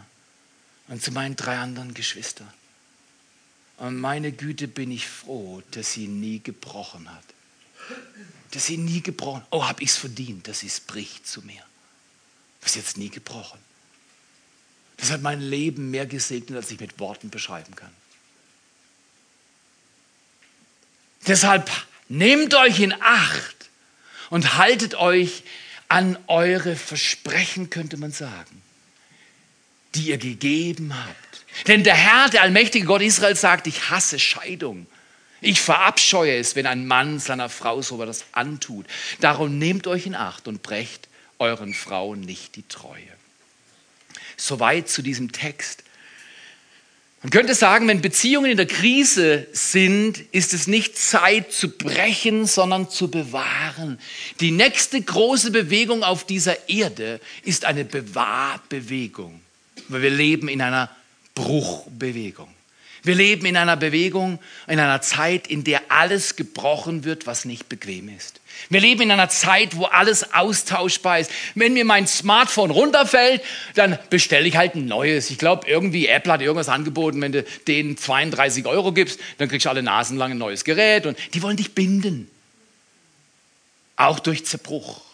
und 0.88 1.03
zu 1.03 1.11
meinen 1.11 1.37
drei 1.37 1.59
anderen 1.59 1.94
Geschwistern. 1.94 2.53
Und 3.79 3.99
meine 3.99 4.33
Güte 4.33 4.68
bin 4.68 4.90
ich 4.90 5.07
froh, 5.07 5.62
dass 5.72 5.92
sie 5.92 6.09
nie 6.09 6.40
gebrochen 6.40 7.12
hat. 7.12 7.25
Dass 8.53 8.66
sie 8.66 8.79
nie 8.79 9.03
gebrochen. 9.03 9.44
Oh, 9.51 9.64
habe 9.66 9.83
ich 9.83 9.90
es 9.90 9.96
verdient, 9.96 10.49
dass 10.49 10.61
sie 10.61 10.68
es 10.68 10.81
bricht 10.81 11.27
zu 11.27 11.42
mir. 11.42 11.62
Was 12.62 12.75
jetzt 12.75 12.96
nie 12.96 13.11
gebrochen. 13.11 13.59
Das 14.96 15.11
hat 15.11 15.20
mein 15.20 15.40
Leben 15.40 15.90
mehr 15.90 16.07
gesegnet, 16.07 16.57
als 16.57 16.70
ich 16.70 16.81
mit 16.81 16.99
Worten 16.99 17.29
beschreiben 17.29 17.77
kann. 17.77 17.92
Deshalb 21.27 21.70
nehmt 22.09 22.55
euch 22.55 22.81
in 22.81 22.94
Acht 23.03 23.68
und 24.31 24.57
haltet 24.57 24.94
euch 24.94 25.42
an 25.88 26.18
eure 26.29 26.77
Versprechen, 26.77 27.68
könnte 27.68 27.96
man 27.96 28.12
sagen, 28.12 28.62
die 29.96 30.09
ihr 30.09 30.18
gegeben 30.18 30.94
habt. 30.94 31.44
Denn 31.66 31.85
der 31.85 31.94
Herr, 31.94 32.28
der 32.28 32.42
allmächtige 32.42 32.87
Gott 32.87 33.02
Israel 33.02 33.37
sagt, 33.37 33.66
ich 33.66 33.90
hasse 33.90 34.18
Scheidung. 34.18 34.87
Ich 35.40 35.61
verabscheue 35.61 36.37
es, 36.37 36.56
wenn 36.56 36.66
ein 36.66 36.87
Mann 36.87 37.18
seiner 37.18 37.48
Frau 37.48 37.82
so 37.82 38.02
etwas 38.02 38.24
antut. 38.32 38.87
Darum 39.20 39.59
nehmt 39.59 39.87
euch 39.87 40.06
in 40.06 40.14
Acht 40.14 40.48
und 40.48 40.62
brecht 40.62 41.09
euren 41.38 41.74
Frauen 41.74 42.20
nicht 42.20 42.56
die 42.56 42.66
Treue. 42.68 43.02
Soweit 44.37 44.88
zu 44.88 45.02
diesem 45.02 45.32
Text. 45.32 45.82
Man 47.22 47.30
könnte 47.30 47.54
sagen, 47.54 47.88
wenn 47.88 48.02
Beziehungen 48.02 48.50
in 48.50 48.56
der 48.56 48.66
Krise 48.66 49.46
sind, 49.52 50.20
ist 50.32 50.54
es 50.54 50.66
nicht 50.66 50.96
Zeit 50.96 51.52
zu 51.52 51.76
brechen, 51.76 52.46
sondern 52.46 52.88
zu 52.88 53.11
bewahren. 53.11 53.98
Die 54.40 54.50
nächste 54.50 55.00
große 55.00 55.50
Bewegung 55.50 56.04
auf 56.04 56.24
dieser 56.24 56.68
Erde 56.68 57.20
ist 57.42 57.64
eine 57.64 57.85
Bewahrbewegung, 57.85 59.40
weil 59.89 60.03
wir 60.03 60.11
leben 60.11 60.49
in 60.49 60.61
einer 60.61 60.91
Bruchbewegung. 61.35 62.49
Wir 63.07 63.15
leben 63.15 63.47
in 63.47 63.57
einer 63.57 63.77
Bewegung, 63.77 64.41
in 64.67 64.81
einer 64.81 65.01
Zeit, 65.01 65.47
in 65.47 65.62
der 65.62 65.81
alles 65.91 66.35
gebrochen 66.35 67.05
wird, 67.05 67.27
was 67.27 67.45
nicht 67.45 67.69
bequem 67.69 68.09
ist. 68.09 68.41
Wir 68.69 68.81
leben 68.81 69.03
in 69.03 69.12
einer 69.12 69.29
Zeit, 69.29 69.77
wo 69.77 69.85
alles 69.85 70.35
austauschbar 70.35 71.21
ist. 71.21 71.31
Wenn 71.55 71.75
mir 71.75 71.85
mein 71.85 72.09
Smartphone 72.09 72.73
runterfällt, 72.73 73.43
dann 73.77 73.97
bestelle 74.11 74.49
ich 74.49 74.57
halt 74.57 74.75
ein 74.75 74.87
neues. 74.87 75.31
Ich 75.31 75.39
glaube, 75.39 75.69
irgendwie 75.69 76.09
Apple 76.09 76.33
hat 76.33 76.41
irgendwas 76.41 76.69
angeboten, 76.69 77.21
wenn 77.21 77.31
du 77.31 77.45
denen 77.69 77.97
32 77.97 78.67
Euro 78.67 78.91
gibst, 78.91 79.21
dann 79.39 79.49
kriegst 79.49 79.67
du 79.67 79.71
alle 79.71 79.85
Nasen 79.85 80.17
lang 80.17 80.33
ein 80.33 80.39
neues 80.39 80.65
Gerät 80.65 81.07
und 81.07 81.17
die 81.35 81.43
wollen 81.43 81.57
dich 81.57 81.75
binden. 81.75 82.29
Auch 83.95 84.19
durch 84.19 84.45
Zerbruch. 84.45 85.06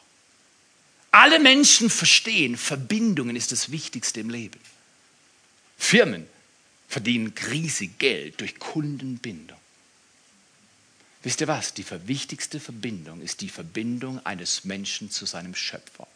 Alle 1.13 1.39
Menschen 1.39 1.91
verstehen, 1.91 2.57
Verbindungen 2.57 3.37
ist 3.37 3.53
das 3.53 3.71
Wichtigste 3.71 4.21
im 4.21 4.31
Leben. 4.31 4.59
Firmen 5.79 6.27
verdienen 6.89 7.33
riesig 7.51 7.99
Geld 7.99 8.41
durch 8.41 8.59
Kundenbindung. 8.59 9.59
Wisst 11.23 11.41
ihr 11.41 11.49
was? 11.49 11.75
Die 11.75 11.85
wichtigste 12.07 12.59
Verbindung 12.59 13.21
ist 13.21 13.43
die 13.43 13.49
Verbindung 13.49 14.25
eines 14.25 14.65
Menschen 14.65 15.11
zu 15.11 15.27
seinem 15.27 15.55
Schöpfer. 15.55 16.09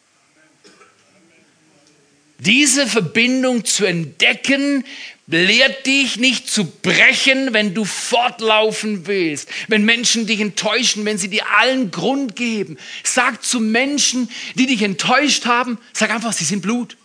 Diese 2.39 2.87
Verbindung 2.87 3.65
zu 3.65 3.85
entdecken, 3.85 4.83
lehrt 5.27 5.85
dich 5.85 6.17
nicht 6.17 6.49
zu 6.49 6.65
brechen, 6.65 7.53
wenn 7.53 7.73
du 7.73 7.83
fortlaufen 7.83 9.07
willst. 9.07 9.49
Wenn 9.67 9.83
Menschen 9.83 10.25
dich 10.25 10.39
enttäuschen, 10.39 11.03
wenn 11.05 11.17
sie 11.17 11.27
dir 11.27 11.43
allen 11.59 11.91
Grund 11.91 12.35
geben. 12.35 12.77
Sag 13.03 13.43
zu 13.43 13.59
Menschen, 13.59 14.29
die 14.55 14.65
dich 14.65 14.81
enttäuscht 14.81 15.45
haben, 15.45 15.77
sag 15.93 16.11
einfach, 16.11 16.31
sie 16.31 16.45
sind 16.45 16.61
Blut. 16.61 16.97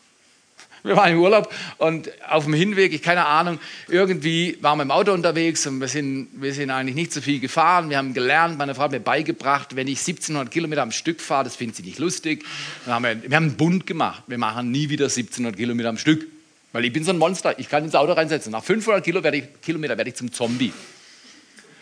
Wir 0.84 0.96
waren 0.96 1.12
im 1.12 1.20
Urlaub 1.20 1.52
und 1.78 2.10
auf 2.28 2.42
dem 2.44 2.54
Hinweg, 2.54 2.92
ich 2.92 3.02
keine 3.02 3.24
Ahnung, 3.24 3.60
irgendwie 3.86 4.58
waren 4.62 4.78
wir 4.78 4.82
im 4.82 4.90
Auto 4.90 5.12
unterwegs 5.12 5.64
und 5.68 5.80
wir 5.80 5.86
sind, 5.86 6.28
wir 6.32 6.52
sind 6.52 6.70
eigentlich 6.70 6.96
nicht 6.96 7.12
so 7.12 7.20
viel 7.20 7.38
gefahren. 7.38 7.88
Wir 7.88 7.98
haben 7.98 8.14
gelernt, 8.14 8.58
meine 8.58 8.74
Frau 8.74 8.84
hat 8.84 8.90
mir 8.90 8.98
beigebracht, 8.98 9.76
wenn 9.76 9.86
ich 9.86 10.00
1700 10.00 10.50
Kilometer 10.50 10.82
am 10.82 10.90
Stück 10.90 11.20
fahre, 11.20 11.44
das 11.44 11.54
findet 11.54 11.76
sie 11.76 11.84
nicht 11.84 12.00
lustig. 12.00 12.44
Haben 12.86 13.04
wir, 13.04 13.30
wir 13.30 13.36
haben 13.36 13.44
einen 13.44 13.56
Bund 13.56 13.86
gemacht. 13.86 14.24
Wir 14.26 14.38
machen 14.38 14.72
nie 14.72 14.88
wieder 14.88 15.04
1700 15.04 15.56
Kilometer 15.56 15.88
am 15.88 15.98
Stück. 15.98 16.26
Weil 16.72 16.84
ich 16.86 16.92
bin 16.92 17.04
so 17.04 17.12
ein 17.12 17.18
Monster. 17.18 17.58
Ich 17.58 17.68
kann 17.68 17.84
ins 17.84 17.94
Auto 17.94 18.12
reinsetzen. 18.12 18.52
Nach 18.52 18.64
500 18.64 19.04
Kilo 19.04 19.22
werde 19.22 19.36
ich, 19.38 19.44
Kilometer 19.62 19.96
werde 19.96 20.10
ich 20.10 20.16
zum 20.16 20.32
Zombie. 20.32 20.72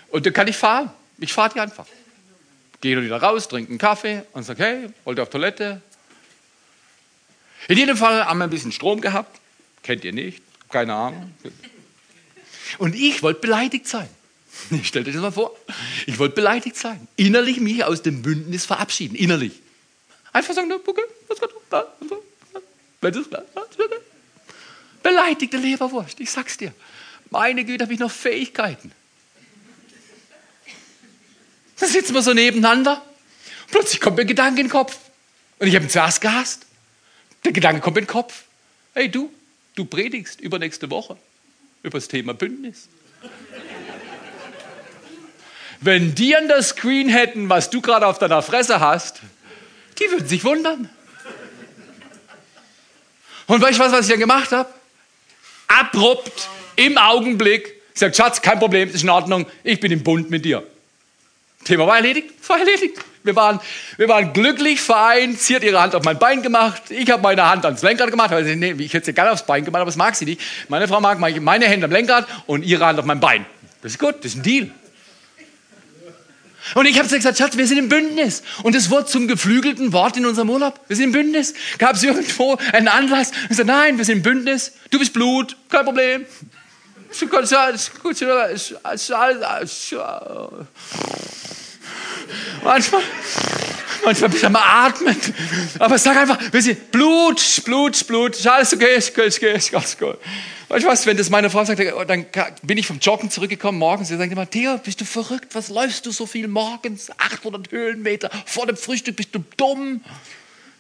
Und 0.09 0.27
dann 0.27 0.33
kann 0.33 0.49
ich 0.49 0.57
fahren. 0.57 0.91
Ich 1.19 1.33
fahre 1.33 1.53
die 1.55 1.61
einfach. 1.61 1.87
Gehe 2.81 3.01
wieder 3.01 3.23
raus, 3.23 3.47
trinke 3.47 3.71
einen 3.71 3.79
Kaffee 3.79 4.23
und 4.33 4.43
sage, 4.43 4.65
hey, 4.65 4.89
wollt 5.05 5.19
ihr 5.19 5.23
auf 5.23 5.31
Toilette? 5.31 5.81
In 7.69 7.77
jedem 7.77 7.97
Fall 7.97 8.25
haben 8.25 8.39
wir 8.39 8.45
ein 8.45 8.51
bisschen 8.51 8.73
Strom 8.73 9.01
gehabt. 9.01 9.39
Kennt 9.83 10.03
ihr 10.05 10.13
nicht? 10.13 10.43
Keine 10.71 10.95
Ahnung. 10.95 11.35
Und 12.79 12.95
ich 12.95 13.23
wollte 13.23 13.41
beleidigt 13.41 13.87
sein. 13.87 14.09
Stellt 14.83 15.07
euch 15.07 15.15
das 15.15 15.23
mal 15.23 15.31
vor. 15.31 15.55
Ich 16.07 16.19
wollte 16.19 16.35
beleidigt 16.35 16.77
sein. 16.77 17.07
Innerlich 17.17 17.61
mich 17.61 17.85
aus 17.85 18.03
dem 18.03 18.23
Bündnis 18.23 18.67
verabschieden. 18.67 19.15
Innerlich. 19.15 19.53
Einfach 20.33 20.55
sagen, 20.55 20.73
okay, 20.73 21.03
was 21.29 21.41
geht 21.41 21.51
da? 21.69 21.87
Wenn 23.01 23.13
das 23.13 23.29
Beleidigte 25.11 25.57
Leberwurst, 25.57 26.21
ich 26.21 26.31
sag's 26.31 26.57
dir. 26.57 26.73
Meine 27.31 27.65
Güte, 27.65 27.83
habe 27.83 27.93
ich 27.93 27.99
noch 27.99 28.13
Fähigkeiten. 28.13 28.93
Da 31.81 31.87
sitzen 31.87 32.15
wir 32.15 32.23
so 32.23 32.33
nebeneinander. 32.33 33.05
Plötzlich 33.73 34.01
kommt 34.01 34.19
mir 34.19 34.23
ein 34.23 34.29
Gedanke 34.29 34.61
in 34.61 34.67
den 34.69 34.73
Kopf. 34.73 34.97
Und 35.59 35.67
ich 35.67 35.75
habe 35.75 35.85
ihn 35.85 35.91
zuerst 35.91 36.21
gehasst. 36.21 36.67
Der 37.45 37.51
Gedanke 37.51 37.81
kommt 37.81 37.97
in 37.97 38.05
den 38.05 38.09
Kopf. 38.09 38.45
Hey 38.95 39.09
du, 39.09 39.33
du 39.75 39.85
predigst 39.85 40.41
übernächste 40.41 40.91
Woche 40.91 41.17
über 41.83 41.99
das 41.99 42.07
Thema 42.07 42.33
Bündnis. 42.33 42.87
Wenn 45.81 46.15
die 46.15 46.37
an 46.37 46.47
der 46.47 46.63
Screen 46.63 47.09
hätten, 47.09 47.49
was 47.49 47.71
du 47.71 47.81
gerade 47.81 48.07
auf 48.07 48.21
deiner 48.21 48.43
Fresse 48.43 48.79
hast, 48.79 49.23
die 49.99 50.09
würden 50.09 50.29
sich 50.29 50.45
wundern. 50.45 50.89
Und 53.49 53.61
weißt 53.61 53.81
du 53.81 53.83
was, 53.83 53.91
was 53.91 54.07
ich 54.07 54.13
dann 54.13 54.21
gemacht 54.21 54.53
habe? 54.53 54.73
Abrupt, 55.71 56.49
im 56.77 56.99
Augenblick, 56.99 57.75
sagt, 57.95 58.17
Schatz, 58.17 58.43
kein 58.43 58.59
Problem, 58.59 58.91
ist 58.91 59.03
in 59.03 59.11
Ordnung, 59.11 59.47
ich 59.63 59.79
bin 59.81 59.93
im 59.93 60.03
Bund 60.03 60.31
mit 60.31 60.45
dir. 60.45 60.63
Thema 61.65 61.87
war 61.87 61.97
erledigt, 61.97 62.31
war 62.49 62.59
erledigt. 62.59 62.99
Wir 63.23 63.37
waren, 63.37 63.61
wir 63.99 64.09
waren 64.09 64.33
glücklich 64.33 64.81
vereint. 64.81 65.39
Sie 65.39 65.55
hat 65.55 65.63
ihre 65.63 65.81
Hand 65.81 65.95
auf 65.95 66.05
mein 66.05 66.19
Bein 66.19 66.43
gemacht. 66.43 66.85
Ich 66.89 67.11
habe 67.11 67.23
meine 67.23 67.47
Hand 67.47 67.67
ans 67.67 67.83
Lenkrad 67.83 68.11
gemacht. 68.11 68.33
Also, 68.33 68.55
nee, 68.55 68.75
ich 68.79 68.95
hätte 68.95 69.07
sie 69.07 69.13
gerne 69.13 69.33
aufs 69.33 69.45
Bein 69.45 69.65
gemacht, 69.65 69.81
aber 69.83 69.91
das 69.91 69.97
mag 69.97 70.17
sie 70.17 70.25
nicht. 70.25 70.41
Meine 70.69 70.89
Frau 70.89 71.01
mag 71.01 71.19
meine 71.19 71.67
Hände 71.67 71.85
am 71.85 71.93
Lenkrad 71.93 72.27
und 72.47 72.65
ihre 72.65 72.87
Hand 72.87 72.99
auf 72.99 73.05
mein 73.05 73.21
Bein. 73.21 73.45
Das 73.83 73.93
ist 73.93 73.99
gut, 73.99 74.17
das 74.21 74.33
ist 74.33 74.39
ein 74.39 74.43
Deal. 74.43 74.71
Und 76.75 76.87
ich 76.87 76.99
habe 76.99 77.09
gesagt, 77.09 77.39
Schatz, 77.39 77.57
wir 77.57 77.67
sind 77.67 77.79
im 77.79 77.89
Bündnis. 77.89 78.43
Und 78.63 78.75
es 78.75 78.91
wurde 78.91 79.07
zum 79.07 79.29
geflügelten 79.29 79.93
Wort 79.93 80.17
in 80.17 80.27
unserem 80.27 80.51
Urlaub. 80.51 80.81
Wir 80.89 80.97
sind 80.97 81.07
im 81.07 81.13
Bündnis. 81.13 81.55
Gab 81.79 81.97
es 81.97 82.03
irgendwo 82.03 82.57
einen 82.73 82.89
Anlass? 82.89 83.33
Ich 83.49 83.57
sagte, 83.57 83.73
nein, 83.73 83.99
wir 83.99 84.05
sind 84.05 84.19
im 84.19 84.23
Bündnis. 84.23 84.73
Du 84.91 84.99
bist 84.99 85.13
Blut, 85.13 85.57
kein 85.69 85.85
Problem. 85.85 86.27
Manchmal, 92.63 93.03
manchmal 94.05 94.31
bist 94.31 94.43
du 94.43 94.47
am 94.47 94.57
Atmen. 94.57 95.17
Aber 95.79 95.99
sag 95.99 96.17
einfach, 96.17 96.39
wir 96.53 96.63
sind 96.63 96.91
Blut, 96.91 97.63
Blut, 97.65 98.07
Blut. 98.07 98.47
Alles 98.47 98.75
okay, 98.75 98.97
ist 98.97 99.15
gut, 99.15 99.25
ist 99.25 99.41
gut, 99.41 99.49
ist 99.51 99.73
ganz 99.73 99.99
gut. 99.99 100.19
Weißt 100.71 100.85
du 100.85 100.89
was, 100.89 101.05
wenn 101.05 101.17
das 101.17 101.31
meine 101.31 101.51
Frau 101.51 101.65
sagt, 101.65 101.81
dann 101.81 102.27
bin 102.63 102.79
ich 102.79 102.87
vom 102.87 103.01
Joggen 103.01 103.29
zurückgekommen 103.29 103.77
morgens. 103.77 104.07
Sie 104.07 104.17
sagt 104.17 104.31
immer, 104.31 104.49
Theo, 104.49 104.79
bist 104.79 105.01
du 105.01 105.05
verrückt? 105.05 105.55
Was 105.57 105.69
läufst 105.69 106.07
du 106.07 106.13
so 106.13 106.27
viel 106.27 106.47
morgens? 106.47 107.11
800 107.19 107.73
Höhenmeter 107.73 108.31
vor 108.47 108.67
dem 108.67 108.77
Frühstück, 108.77 109.17
bist 109.17 109.35
du 109.35 109.45
dumm? 109.57 110.01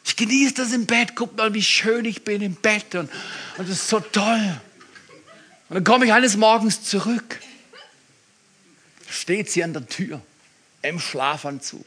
Ich 0.04 0.14
genieße 0.14 0.54
das 0.54 0.72
im 0.72 0.86
Bett. 0.86 1.16
Guck 1.16 1.36
mal, 1.36 1.52
wie 1.54 1.62
schön 1.62 2.04
ich 2.04 2.22
bin 2.22 2.40
im 2.40 2.54
Bett. 2.54 2.94
Und, 2.94 3.10
und 3.58 3.68
das 3.68 3.78
ist 3.78 3.88
so 3.88 3.98
toll. 3.98 4.60
Und 5.70 5.74
dann 5.74 5.84
komme 5.84 6.06
ich 6.06 6.12
eines 6.12 6.36
Morgens 6.36 6.84
zurück. 6.84 7.40
Steht 9.08 9.50
sie 9.50 9.64
an 9.64 9.72
der 9.72 9.88
Tür 9.88 10.22
im 10.82 10.98
Schlafanzug 10.98 11.84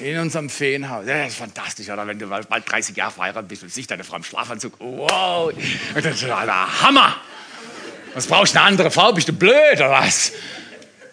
in 0.00 0.18
unserem 0.18 0.48
Feenhaus. 0.48 1.06
Ja, 1.06 1.18
das 1.18 1.32
ist 1.32 1.38
fantastisch, 1.38 1.88
oder? 1.88 2.06
Wenn 2.06 2.18
du 2.18 2.26
bald 2.26 2.70
30 2.70 2.96
Jahre 2.96 3.12
verheiratet 3.12 3.48
bist 3.48 3.62
und 3.62 3.72
siehst 3.72 3.90
deine 3.90 4.04
Frau 4.04 4.16
im 4.16 4.24
Schlafanzug. 4.24 4.74
Wow, 4.78 5.52
das 5.94 6.04
ist 6.04 6.22
der 6.22 6.82
Hammer. 6.82 7.16
Was 8.14 8.26
brauchst 8.26 8.54
du 8.54 8.58
eine 8.58 8.68
andere 8.68 8.90
Frau? 8.90 9.12
Bist 9.12 9.28
du 9.28 9.32
blöd 9.32 9.76
oder 9.76 9.90
was? 9.90 10.32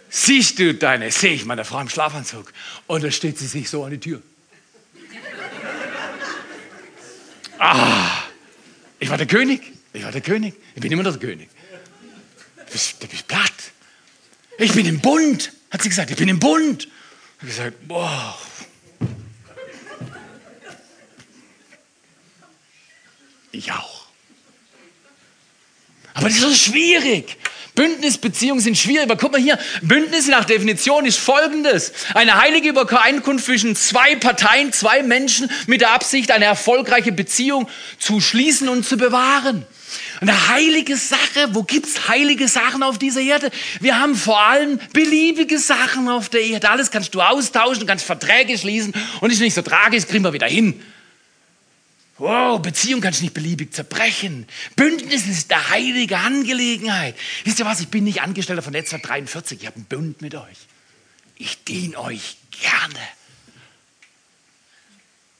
Siehst 0.09 0.57
du 0.57 0.73
deine, 0.73 1.11
sehe 1.11 1.33
ich 1.33 1.45
meine 1.45 1.65
Frau 1.65 1.81
im 1.81 1.89
Schlafanzug 1.89 2.51
und 2.87 3.03
da 3.03 3.11
steht 3.11 3.37
sie 3.37 3.47
sich 3.47 3.69
so 3.69 3.83
an 3.83 3.91
die 3.91 3.99
Tür. 3.99 4.21
Ah, 7.59 8.23
ich 8.99 9.09
war 9.09 9.17
der 9.17 9.27
König. 9.27 9.61
Ich 9.93 10.03
war 10.03 10.11
der 10.11 10.21
König. 10.21 10.53
Ich 10.75 10.81
bin 10.81 10.91
immer 10.91 11.03
der 11.03 11.13
König. 11.17 11.49
Du 12.65 12.71
bist, 12.71 13.01
du 13.01 13.07
bist 13.07 13.27
platt. 13.27 13.51
Ich 14.59 14.73
bin 14.73 14.85
im 14.85 14.99
Bund. 14.99 15.51
Hat 15.69 15.81
sie 15.81 15.89
gesagt, 15.89 16.11
ich 16.11 16.17
bin 16.17 16.29
im 16.29 16.39
Bund. 16.39 16.85
Ich 16.85 17.39
habe 17.39 17.47
gesagt, 17.47 17.87
boah. 17.87 18.37
Ich 23.51 23.71
auch. 23.71 24.07
Aber 26.13 26.27
das 26.29 26.37
ist 26.37 26.41
so 26.41 26.53
schwierig. 26.53 27.37
Bündnisbeziehungen 27.77 28.59
sind 28.59 28.75
schwierig, 28.75 29.03
aber 29.03 29.17
guck 29.17 29.31
mal 29.31 29.39
hier, 29.39 29.57
Bündnis 29.83 30.27
nach 30.27 30.45
Definition 30.45 31.05
ist 31.05 31.19
folgendes. 31.19 31.93
Eine 32.15 32.41
heilige 32.41 32.69
Übereinkunft 32.69 33.45
zwischen 33.45 33.75
zwei 33.75 34.15
Parteien, 34.15 34.73
zwei 34.73 35.03
Menschen 35.03 35.49
mit 35.67 35.81
der 35.81 35.91
Absicht, 35.91 36.31
eine 36.31 36.45
erfolgreiche 36.45 37.11
Beziehung 37.11 37.69
zu 37.99 38.19
schließen 38.19 38.67
und 38.67 38.83
zu 38.83 38.97
bewahren. 38.97 39.63
Eine 40.21 40.49
heilige 40.49 40.97
Sache, 40.97 41.49
wo 41.51 41.61
gibt's 41.61 42.07
heilige 42.07 42.47
Sachen 42.47 42.81
auf 42.81 42.97
dieser 42.97 43.21
Erde? 43.21 43.51
Wir 43.79 43.99
haben 43.99 44.15
vor 44.15 44.41
allem 44.41 44.79
beliebige 44.91 45.59
Sachen 45.59 46.09
auf 46.09 46.29
der 46.29 46.41
Erde. 46.41 46.71
Alles 46.71 46.89
kannst 46.89 47.13
du 47.13 47.21
austauschen, 47.21 47.85
kannst 47.85 48.05
Verträge 48.05 48.57
schließen 48.57 48.91
und 49.21 49.31
ist 49.31 49.39
nicht 49.39 49.53
so 49.53 49.61
tragisch, 49.61 50.07
kriegen 50.07 50.23
wir 50.23 50.33
wieder 50.33 50.47
hin. 50.47 50.81
Wow, 52.19 52.59
Beziehung 52.61 52.99
kannst 52.99 53.19
du 53.19 53.25
nicht 53.25 53.35
beliebig 53.35 53.73
zerbrechen. 53.73 54.47
Bündnis 54.75 55.27
ist 55.27 55.53
eine 55.53 55.69
heilige 55.69 56.17
Angelegenheit. 56.17 57.15
Wisst 57.43 57.59
ihr 57.59 57.65
was? 57.65 57.79
Ich 57.79 57.89
bin 57.89 58.05
nicht 58.05 58.21
Angestellter 58.21 58.63
von 58.63 58.73
Netzwerk 58.73 59.03
43. 59.03 59.61
Ich 59.61 59.67
habe 59.67 59.75
einen 59.75 59.85
Bund 59.85 60.21
mit 60.21 60.33
euch. 60.33 60.57
Ich 61.35 61.63
diene 61.63 61.97
euch 61.99 62.37
gerne. 62.59 62.99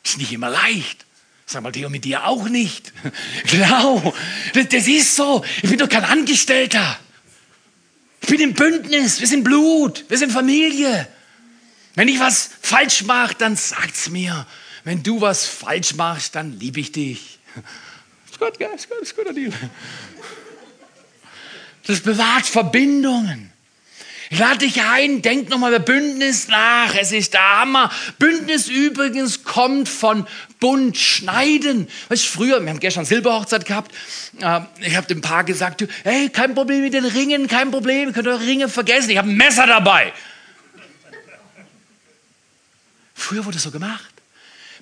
Ist 0.03 0.19
nicht 0.19 0.31
immer 0.31 0.49
leicht. 0.49 1.05
Sag 1.47 1.63
mal, 1.63 1.71
Theo, 1.71 1.89
mit 1.89 2.05
dir 2.05 2.25
auch 2.25 2.47
nicht. 2.47 2.93
Genau, 3.49 4.13
das, 4.53 4.67
das 4.69 4.87
ist 4.87 5.15
so. 5.15 5.43
Ich 5.63 5.69
bin 5.69 5.79
doch 5.79 5.89
kein 5.89 6.03
Angestellter. 6.03 6.99
Ich 8.21 8.27
bin 8.27 8.39
im 8.39 8.53
Bündnis. 8.53 9.19
Wir 9.19 9.27
sind 9.27 9.43
Blut. 9.43 10.05
Wir 10.09 10.17
sind 10.17 10.31
Familie. 10.31 11.07
Wenn 11.95 12.07
ich 12.07 12.19
was 12.19 12.51
falsch 12.61 13.03
mache, 13.03 13.35
dann 13.35 13.55
sagt's 13.55 14.09
mir. 14.09 14.45
Wenn 14.87 15.03
du 15.03 15.19
was 15.19 15.45
falsch 15.45 15.95
machst, 15.95 16.35
dann 16.35 16.57
liebe 16.61 16.79
ich 16.79 16.93
dich. 16.93 17.39
Ist 18.31 18.39
gut, 18.39 18.57
gell? 18.57 18.69
Ist 18.73 18.89
gut, 18.89 18.99
ist 19.01 19.17
guter 19.17 19.33
Deal. 19.33 19.51
Das 21.85 21.99
bewahrt 21.99 22.45
Verbindungen. 22.45 23.51
Ich 24.29 24.39
lade 24.39 24.59
dich 24.59 24.81
ein, 24.81 25.21
denk 25.21 25.49
nochmal 25.49 25.73
über 25.73 25.83
Bündnis 25.83 26.47
nach. 26.47 26.95
Es 26.95 27.11
ist 27.11 27.33
der 27.33 27.59
Hammer. 27.59 27.91
Bündnis 28.17 28.69
übrigens 28.69 29.43
kommt 29.43 29.89
von 29.89 30.25
Bund 30.61 30.97
schneiden. 30.97 31.89
Weißt 32.07 32.23
du, 32.23 32.29
früher, 32.29 32.61
wir 32.61 32.69
haben 32.69 32.79
gestern 32.79 33.03
Silberhochzeit 33.03 33.65
gehabt. 33.65 33.93
Äh, 34.39 34.61
ich 34.79 34.95
habe 34.95 35.07
dem 35.07 35.19
Paar 35.19 35.43
gesagt, 35.43 35.85
hey, 36.03 36.29
kein 36.29 36.55
Problem 36.55 36.81
mit 36.81 36.93
den 36.93 37.03
Ringen, 37.03 37.47
kein 37.49 37.71
Problem, 37.71 38.07
ihr 38.07 38.13
könnt 38.13 38.27
eure 38.29 38.39
Ringe 38.39 38.69
vergessen. 38.69 39.09
Ich 39.09 39.17
habe 39.17 39.27
ein 39.27 39.35
Messer 39.35 39.67
dabei. 39.67 40.13
Früher 43.13 43.43
wurde 43.43 43.59
so 43.59 43.69
gemacht. 43.69 44.16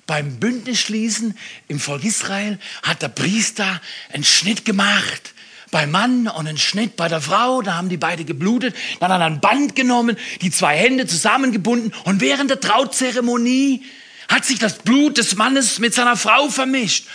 Beim 0.06 0.38
Bündnisschließen 0.38 1.36
im 1.68 1.80
Volk 1.80 2.04
Israel 2.04 2.58
hat 2.82 3.02
der 3.02 3.08
Priester 3.08 3.80
einen 4.12 4.24
Schnitt 4.24 4.64
gemacht 4.64 5.34
beim 5.70 5.90
Mann 5.90 6.28
und 6.28 6.46
einen 6.46 6.58
Schnitt 6.58 6.96
bei 6.96 7.08
der 7.08 7.20
Frau. 7.20 7.62
Da 7.62 7.74
haben 7.74 7.88
die 7.88 7.96
beide 7.96 8.24
geblutet. 8.24 8.74
Dann 9.00 9.12
hat 9.12 9.20
er 9.20 9.26
ein 9.26 9.40
Band 9.40 9.74
genommen, 9.74 10.16
die 10.40 10.50
zwei 10.50 10.76
Hände 10.76 11.06
zusammengebunden 11.06 11.92
und 12.04 12.20
während 12.20 12.50
der 12.50 12.60
Trauzeremonie 12.60 13.84
hat 14.28 14.44
sich 14.44 14.58
das 14.58 14.78
Blut 14.78 15.18
des 15.18 15.36
Mannes 15.36 15.78
mit 15.78 15.94
seiner 15.94 16.16
Frau 16.16 16.48
vermischt. 16.48 17.06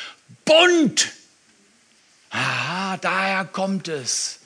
Bunt. 0.45 1.11
Aha, 2.29 2.97
daher 2.97 3.45
kommt 3.45 3.87
es. 3.87 4.39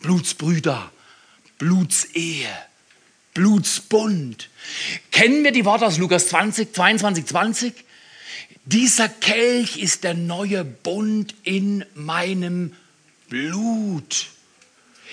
Blutsbrüder, 0.00 0.90
Blutsehe, 1.58 2.48
Blutsbund. 3.34 4.48
Kennen 5.10 5.44
wir 5.44 5.52
die 5.52 5.64
Worte 5.64 5.86
aus 5.86 5.98
Lukas 5.98 6.28
20, 6.28 6.74
22, 6.74 7.26
20? 7.26 7.84
Dieser 8.64 9.08
Kelch 9.08 9.76
ist 9.76 10.04
der 10.04 10.14
neue 10.14 10.64
Bund 10.64 11.34
in 11.42 11.84
meinem 11.94 12.74
Blut. 13.28 14.26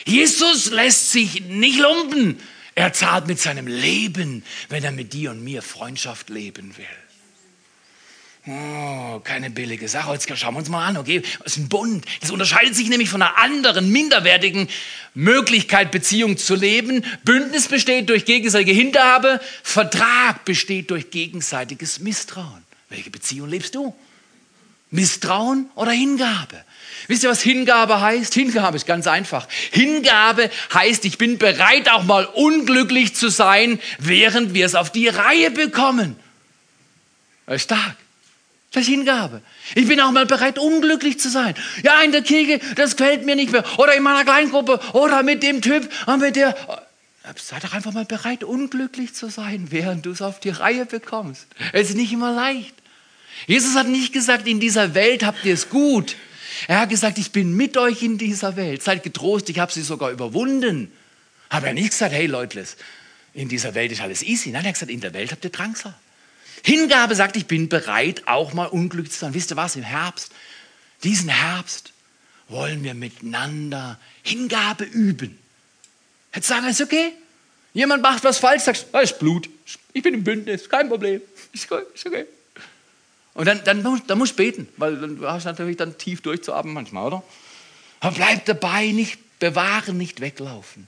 Jesus 0.06 0.70
lässt 0.70 1.12
sich 1.12 1.42
nicht 1.42 1.80
lumpen. 1.80 2.40
Er 2.76 2.94
zahlt 2.94 3.28
mit 3.28 3.40
seinem 3.40 3.68
Leben, 3.68 4.44
wenn 4.70 4.84
er 4.84 4.92
mit 4.92 5.14
dir 5.14 5.32
und 5.32 5.44
mir 5.44 5.62
Freundschaft 5.62 6.30
leben 6.30 6.78
will. 6.78 6.86
Oh, 8.48 9.20
keine 9.20 9.50
billige 9.50 9.88
Sache. 9.90 10.14
Jetzt 10.14 10.30
schauen 10.38 10.54
wir 10.54 10.60
uns 10.60 10.70
mal 10.70 10.86
an, 10.86 10.98
okay? 10.98 11.22
Das 11.44 11.54
ist 11.54 11.58
ein 11.58 11.70
Bund. 11.70 12.06
Das 12.22 12.32
unterscheidet 12.32 12.76
sich 12.76 12.88
nämlich 12.88 13.10
von 13.10 13.22
einer 13.22 13.38
anderen, 13.38 13.92
minderwertigen 13.92 14.70
Möglichkeit, 15.14 15.92
Beziehung 15.92 16.38
zu 16.38 16.56
leben. 16.56 17.04
Bündnis 17.26 17.68
besteht 17.68 18.10
durch 18.10 18.26
gegenseitige 18.26 18.72
Hingabe. 18.72 19.42
Vertrag 19.62 20.46
besteht 20.46 20.90
durch 20.90 21.12
gegenseitiges 21.12 22.00
Misstrauen. 22.00 22.69
Welche 22.90 23.10
Beziehung 23.10 23.50
lebst 23.50 23.76
du? 23.76 23.96
Misstrauen 24.92 25.70
oder 25.76 25.92
Hingabe? 25.92 26.64
Wisst 27.08 27.24
ihr, 27.24 27.30
was 27.30 27.42
Hingabe 27.42 28.02
heißt? 28.02 28.34
Hingabe 28.34 28.76
ist 28.76 28.86
ganz 28.86 29.08
einfach. 29.08 29.48
Hingabe 29.72 30.50
heißt, 30.74 31.06
ich 31.06 31.18
bin 31.18 31.38
bereit, 31.38 31.90
auch 31.90 32.04
mal 32.04 32.26
unglücklich 32.26 33.16
zu 33.16 33.30
sein, 33.30 33.80
während 34.00 34.54
wir 34.54 34.66
es 34.66 34.76
auf 34.76 34.92
die 34.92 35.08
Reihe 35.08 35.52
bekommen. 35.52 36.16
Das 37.46 37.58
ist 37.58 37.64
stark. 37.64 37.96
Das 38.72 38.84
ist 38.84 38.90
Hingabe. 38.90 39.42
Ich 39.74 39.88
bin 39.88 40.00
auch 40.00 40.12
mal 40.12 40.28
bereit, 40.28 40.60
unglücklich 40.60 41.20
zu 41.20 41.30
sein. 41.30 41.56
Ja, 41.84 42.02
in 42.02 42.12
der 42.12 42.22
Kirche, 42.22 42.60
das 42.76 42.96
gefällt 42.96 43.26
mir 43.26 43.36
nicht 43.36 43.52
mehr. 43.52 43.64
Oder 43.80 43.96
in 43.96 44.04
meiner 44.04 44.24
Kleingruppe. 44.24 44.80
Oder 44.94 45.24
mit 45.24 45.42
dem 45.42 45.62
Typ. 45.62 45.90
Und 46.06 46.20
mit 46.20 46.36
der. 46.36 46.56
Sei 47.36 47.60
doch 47.60 47.74
einfach 47.74 47.94
mal 47.94 48.06
bereit, 48.06 48.44
unglücklich 48.44 49.14
zu 49.14 49.30
sein, 49.30 49.68
während 49.70 50.06
du 50.06 50.12
es 50.12 50.22
auf 50.22 50.40
die 50.40 50.50
Reihe 50.50 50.86
bekommst. 50.86 51.48
Es 51.74 51.90
ist 51.90 51.96
nicht 51.96 52.12
immer 52.12 52.32
leicht. 52.32 52.76
Jesus 53.48 53.76
hat 53.76 53.88
nicht 53.88 54.14
gesagt, 54.14 54.48
in 54.48 54.60
dieser 54.60 54.94
Welt 54.94 55.24
habt 55.24 55.46
ihr 55.46 55.54
es 55.54 55.70
gut. 55.70 56.16
Er 56.68 56.82
hat 56.82 56.90
gesagt, 56.90 57.18
ich 57.18 57.32
bin 57.32 57.54
mit 57.54 57.78
euch 57.78 58.04
in 58.04 58.18
dieser 58.18 58.56
Welt. 58.56 58.84
Seid 58.84 59.04
getrost, 59.04 59.50
ich 59.50 59.60
habe 59.60 59.72
sie 59.72 59.82
sogar 59.82 60.12
überwunden. 60.12 60.92
Aber 61.48 61.68
er 61.68 61.70
hat 61.70 61.76
nicht 61.76 61.92
gesagt, 61.92 62.14
hey 62.14 62.26
Leute, 62.26 62.66
in 63.34 63.50
dieser 63.50 63.74
Welt 63.76 63.92
ist 63.92 64.02
alles 64.02 64.24
easy. 64.24 64.50
Nein, 64.50 64.64
er 64.64 64.70
hat 64.70 64.76
gesagt, 64.76 64.92
in 64.92 65.02
der 65.02 65.14
Welt 65.14 65.32
habt 65.32 65.44
ihr 65.44 65.50
Drangsal. 65.50 65.94
Hingabe 66.64 67.16
sagt, 67.16 67.38
ich 67.38 67.46
bin 67.46 67.70
bereit, 67.70 68.28
auch 68.28 68.54
mal 68.54 68.66
unglücklich 68.66 69.14
zu 69.14 69.20
sein. 69.20 69.34
Wisst 69.34 69.52
ihr 69.52 69.58
was, 69.58 69.76
im 69.76 69.84
Herbst, 69.84 70.32
diesen 71.04 71.30
Herbst, 71.30 71.94
wollen 72.50 72.84
wir 72.84 72.94
miteinander 72.94 74.00
Hingabe 74.24 74.84
üben. 74.84 75.38
Jetzt 76.36 76.48
sagen, 76.48 76.68
ist 76.68 76.82
okay. 76.82 77.14
Jemand 77.74 78.02
macht 78.02 78.24
was 78.24 78.40
falsch, 78.40 78.64
sagst, 78.64 78.88
da 78.92 79.00
ist 79.00 79.20
Blut. 79.20 79.50
Ich 79.94 80.04
bin 80.04 80.14
im 80.14 80.24
Bündnis, 80.24 80.68
kein 80.70 80.90
Problem. 80.90 81.22
Ist 81.54 81.72
okay. 81.72 82.26
Und 83.34 83.46
dann, 83.46 83.64
dann, 83.64 84.02
dann 84.08 84.18
musst 84.18 84.34
du 84.34 84.38
beten, 84.38 84.68
weil 84.78 84.96
du 84.98 85.28
hast 85.28 85.46
natürlich 85.46 85.78
dann 85.78 85.98
tief 85.98 86.22
durchzuatmen 86.22 86.74
manchmal, 86.74 87.08
oder? 87.08 87.24
Aber 88.00 88.16
bleib 88.16 88.46
dabei, 88.46 88.88
nicht 88.88 89.40
bewahren, 89.40 89.98
nicht 89.98 90.20
weglaufen. 90.20 90.88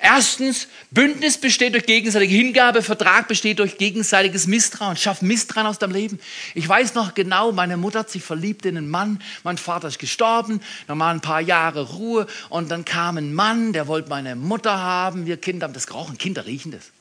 Erstens, 0.00 0.68
Bündnis 0.90 1.38
besteht 1.38 1.74
durch 1.74 1.86
gegenseitige 1.86 2.34
Hingabe, 2.34 2.82
Vertrag 2.82 3.28
besteht 3.28 3.58
durch 3.58 3.78
gegenseitiges 3.78 4.46
Misstrauen. 4.46 4.96
Schaff 4.96 5.22
Misstrauen 5.22 5.66
aus 5.66 5.78
deinem 5.78 5.92
Leben. 5.92 6.18
Ich 6.54 6.68
weiß 6.68 6.94
noch 6.94 7.14
genau, 7.14 7.52
meine 7.52 7.76
Mutter 7.76 8.00
hat 8.00 8.10
sich 8.10 8.22
verliebt 8.22 8.66
in 8.66 8.76
einen 8.76 8.88
Mann, 8.88 9.20
mein 9.42 9.58
Vater 9.58 9.88
ist 9.88 9.98
gestorben, 9.98 10.60
dann 10.86 10.98
waren 10.98 11.16
ein 11.16 11.20
paar 11.20 11.40
Jahre 11.40 11.90
Ruhe 11.90 12.26
und 12.48 12.70
dann 12.70 12.84
kam 12.84 13.16
ein 13.16 13.34
Mann, 13.34 13.72
der 13.72 13.86
wollte 13.86 14.08
meine 14.08 14.36
Mutter 14.36 14.78
haben. 14.78 15.26
Wir 15.26 15.36
Kinder 15.36 15.66
haben 15.66 15.74
das 15.74 15.86
gerochen, 15.86 16.18
Kinder 16.18 16.46
riechen 16.46 16.72
das. 16.72 16.92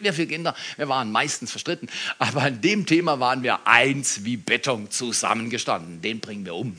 Wir 0.00 0.12
vier 0.12 0.26
Kinder, 0.26 0.54
wir 0.76 0.88
waren 0.88 1.12
meistens 1.12 1.50
verstritten, 1.50 1.88
aber 2.18 2.42
an 2.42 2.60
dem 2.60 2.86
Thema 2.86 3.20
waren 3.20 3.42
wir 3.42 3.66
eins 3.66 4.24
wie 4.24 4.36
Beton 4.36 4.90
zusammengestanden. 4.90 6.00
Den 6.02 6.20
bringen 6.20 6.44
wir 6.44 6.54
um. 6.54 6.76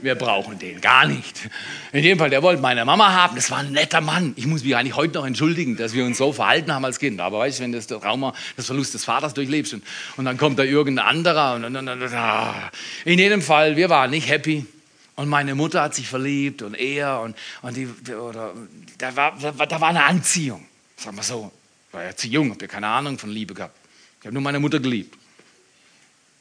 Wir 0.00 0.14
brauchen 0.14 0.58
den 0.58 0.80
gar 0.80 1.06
nicht. 1.06 1.48
In 1.92 2.02
dem 2.02 2.18
Fall, 2.18 2.30
der 2.30 2.42
wollte 2.42 2.60
meine 2.60 2.84
Mama 2.84 3.12
haben, 3.12 3.36
das 3.36 3.50
war 3.50 3.58
ein 3.58 3.72
netter 3.72 4.00
Mann. 4.00 4.32
Ich 4.36 4.46
muss 4.46 4.64
mich 4.64 4.71
eigentlich 4.76 4.96
heute 4.96 5.14
noch 5.14 5.26
entschuldigen, 5.26 5.76
dass 5.76 5.94
wir 5.94 6.04
uns 6.04 6.18
so 6.18 6.32
verhalten 6.32 6.72
haben 6.72 6.84
als 6.84 6.98
Kind. 6.98 7.20
Aber 7.20 7.38
weißt 7.38 7.58
du, 7.58 7.62
wenn 7.64 7.72
du 7.72 7.78
das 7.78 7.86
Trauma, 7.86 8.34
das 8.56 8.66
Verlust 8.66 8.94
des 8.94 9.04
Vaters 9.04 9.34
durchlebst 9.34 9.74
und, 9.74 9.84
und 10.16 10.24
dann 10.24 10.36
kommt 10.36 10.58
da 10.58 10.62
irgendein 10.62 11.06
anderer 11.06 11.54
und, 11.54 11.64
und, 11.64 11.76
und, 11.76 11.88
und 11.88 12.14
ah. 12.14 12.70
in 13.04 13.18
jedem 13.18 13.42
Fall, 13.42 13.76
wir 13.76 13.88
waren 13.88 14.10
nicht 14.10 14.28
happy. 14.28 14.66
Und 15.14 15.28
meine 15.28 15.54
Mutter 15.54 15.82
hat 15.82 15.94
sich 15.94 16.08
verliebt 16.08 16.62
und 16.62 16.74
er 16.74 17.20
und, 17.20 17.36
und 17.60 17.76
die, 17.76 17.86
oder, 18.14 18.54
da, 18.98 19.14
war, 19.14 19.36
da 19.38 19.80
war 19.80 19.88
eine 19.88 20.04
Anziehung, 20.04 20.66
sagen 20.96 21.16
wir 21.16 21.22
so. 21.22 21.52
Ich 21.88 21.94
war 21.94 22.04
ja 22.04 22.16
zu 22.16 22.28
jung, 22.28 22.50
habe 22.50 22.62
ja 22.62 22.68
keine 22.68 22.86
Ahnung 22.86 23.18
von 23.18 23.30
Liebe 23.30 23.52
gehabt. 23.52 23.76
Ich 24.20 24.26
habe 24.26 24.32
nur 24.32 24.42
meine 24.42 24.58
Mutter 24.58 24.80
geliebt. 24.80 25.18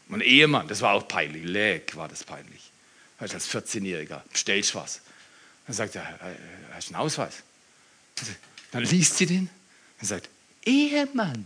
Mein 0.07 0.21
Ehemann, 0.21 0.67
das 0.67 0.81
war 0.81 0.93
auch 0.93 1.07
peinlich. 1.07 1.43
Leck 1.43 1.95
war 1.95 2.07
das 2.07 2.23
peinlich. 2.23 2.71
Als 3.17 3.33
14-Jähriger, 3.49 4.21
bestellst 4.31 4.73
was. 4.75 5.01
Dann 5.67 5.75
sagt 5.75 5.95
er, 5.95 6.19
hast 6.73 6.89
du 6.89 6.95
einen 6.95 7.03
Ausweis? 7.03 7.43
Dann 8.71 8.83
liest 8.83 9.17
sie 9.17 9.25
den 9.25 9.49
und 9.99 10.07
sagt, 10.07 10.29
Ehemann. 10.65 11.45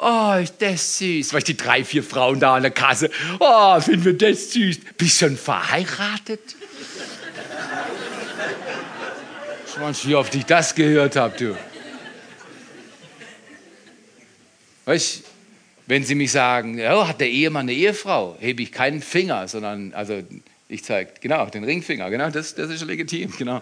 Oh, 0.00 0.34
ist 0.40 0.54
das 0.60 0.98
süß. 0.98 1.32
Weißt 1.32 1.48
du, 1.48 1.54
die 1.54 1.56
drei, 1.56 1.84
vier 1.84 2.04
Frauen 2.04 2.38
da 2.38 2.56
an 2.56 2.62
der 2.62 2.70
Kasse. 2.70 3.10
Oh, 3.40 3.80
finden 3.80 4.04
wir 4.04 4.16
das 4.16 4.52
süß. 4.52 4.78
Bist 4.96 5.18
schon 5.18 5.36
verheiratet? 5.36 6.54
Schwanz, 9.74 10.06
wie 10.06 10.14
oft 10.14 10.34
ich 10.34 10.44
das 10.44 10.74
gehört 10.74 11.16
habe, 11.16 11.36
du. 11.36 11.58
Weißt 14.84 15.24
wenn 15.86 16.04
sie 16.04 16.14
mich 16.14 16.32
sagen, 16.32 16.80
oh, 16.80 17.06
hat 17.06 17.20
der 17.20 17.28
Ehemann 17.28 17.62
eine 17.62 17.72
Ehefrau, 17.72 18.36
hebe 18.40 18.62
ich 18.62 18.72
keinen 18.72 19.02
Finger, 19.02 19.48
sondern, 19.48 19.92
also 19.94 20.22
ich 20.68 20.84
zeige, 20.84 21.10
genau, 21.20 21.44
den 21.46 21.64
Ringfinger, 21.64 22.08
genau, 22.08 22.30
das, 22.30 22.54
das 22.54 22.70
ist 22.70 22.84
legitim, 22.84 23.32
genau. 23.36 23.60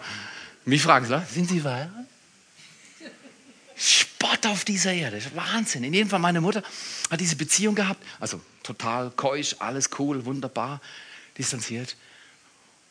Mich 0.65 0.83
fragen 0.83 1.07
sie, 1.07 1.23
sind 1.33 1.49
Sie 1.49 1.61
verheiratet? 1.61 2.07
Spott 3.77 4.45
auf 4.47 4.65
dieser 4.67 4.93
Erde. 4.93 5.23
Wahnsinn. 5.35 5.85
In 5.85 5.95
jedem 5.95 6.11
Fall, 6.11 6.19
meine 6.19 6.43
Mutter 6.43 6.63
hat 7.11 7.19
diese 7.19 7.37
Beziehung 7.37 7.75
gehabt. 7.75 8.05
Also 8.21 8.41
total 8.63 9.11
keusch, 9.11 9.57
alles 9.59 9.89
cool, 9.99 10.27
wunderbar, 10.27 10.83
distanziert. 11.39 11.97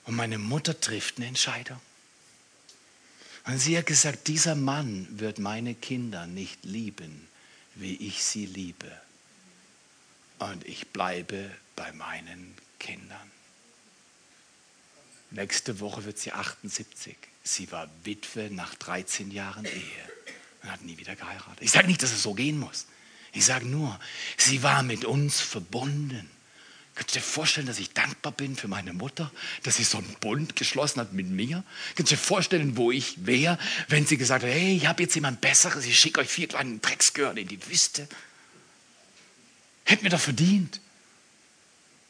Und 0.05 0.15
meine 0.15 0.39
Mutter 0.39 0.79
trifft 0.79 1.17
eine 1.17 1.27
Entscheidung. 1.27 1.79
Und 3.45 3.59
sie 3.59 3.77
hat 3.77 3.85
gesagt, 3.85 4.27
dieser 4.27 4.55
Mann 4.55 5.07
wird 5.11 5.37
meine 5.37 5.75
Kinder 5.75 6.25
nicht 6.25 6.65
lieben, 6.65 7.27
wie 7.75 7.95
ich 7.95 8.23
sie 8.23 8.47
liebe. 8.47 8.91
Und 10.39 10.65
ich 10.65 10.87
bleibe 10.87 11.51
bei 11.75 11.91
meinen 11.91 12.55
Kindern. 12.79 13.31
Nächste 15.31 15.79
Woche 15.79 16.05
wird 16.05 16.17
sie 16.17 16.31
78. 16.31 17.15
Sie 17.43 17.71
war 17.71 17.89
Witwe 18.03 18.49
nach 18.51 18.75
13 18.75 19.31
Jahren 19.31 19.65
Ehe 19.65 20.09
und 20.63 20.71
hat 20.71 20.81
nie 20.81 20.97
wieder 20.97 21.15
geheiratet. 21.15 21.61
Ich 21.61 21.71
sage 21.71 21.87
nicht, 21.87 22.03
dass 22.03 22.11
es 22.11 22.23
so 22.23 22.33
gehen 22.33 22.59
muss. 22.59 22.85
Ich 23.31 23.45
sage 23.45 23.65
nur, 23.65 23.99
sie 24.37 24.63
war 24.63 24.83
mit 24.83 25.05
uns 25.05 25.39
verbunden. 25.39 26.29
Könntest 26.95 27.15
du 27.15 27.19
dir 27.19 27.25
vorstellen, 27.25 27.67
dass 27.67 27.79
ich 27.79 27.93
dankbar 27.93 28.33
bin 28.33 28.55
für 28.55 28.67
meine 28.67 28.91
Mutter, 28.91 29.31
dass 29.63 29.77
sie 29.77 29.83
so 29.83 29.99
einen 29.99 30.15
Bund 30.19 30.55
geschlossen 30.55 30.99
hat 30.99 31.13
mit 31.13 31.29
mir? 31.29 31.63
Könntest 31.95 32.11
du 32.11 32.15
dir 32.15 32.21
vorstellen, 32.21 32.75
wo 32.75 32.91
ich 32.91 33.25
wäre, 33.25 33.57
wenn 33.87 34.05
sie 34.05 34.17
gesagt 34.17 34.43
hat, 34.43 34.51
hey, 34.51 34.75
ich 34.75 34.85
habe 34.87 35.03
jetzt 35.03 35.15
jemand 35.15 35.39
Besseres, 35.39 35.85
ich 35.85 35.97
schicke 35.97 36.19
euch 36.19 36.29
vier 36.29 36.47
kleine 36.47 36.79
Drecksgehörn 36.79 37.37
in 37.37 37.47
die 37.47 37.65
Wüste? 37.67 38.07
Hätte 39.85 40.03
mir 40.03 40.09
doch 40.09 40.19
verdient. 40.19 40.81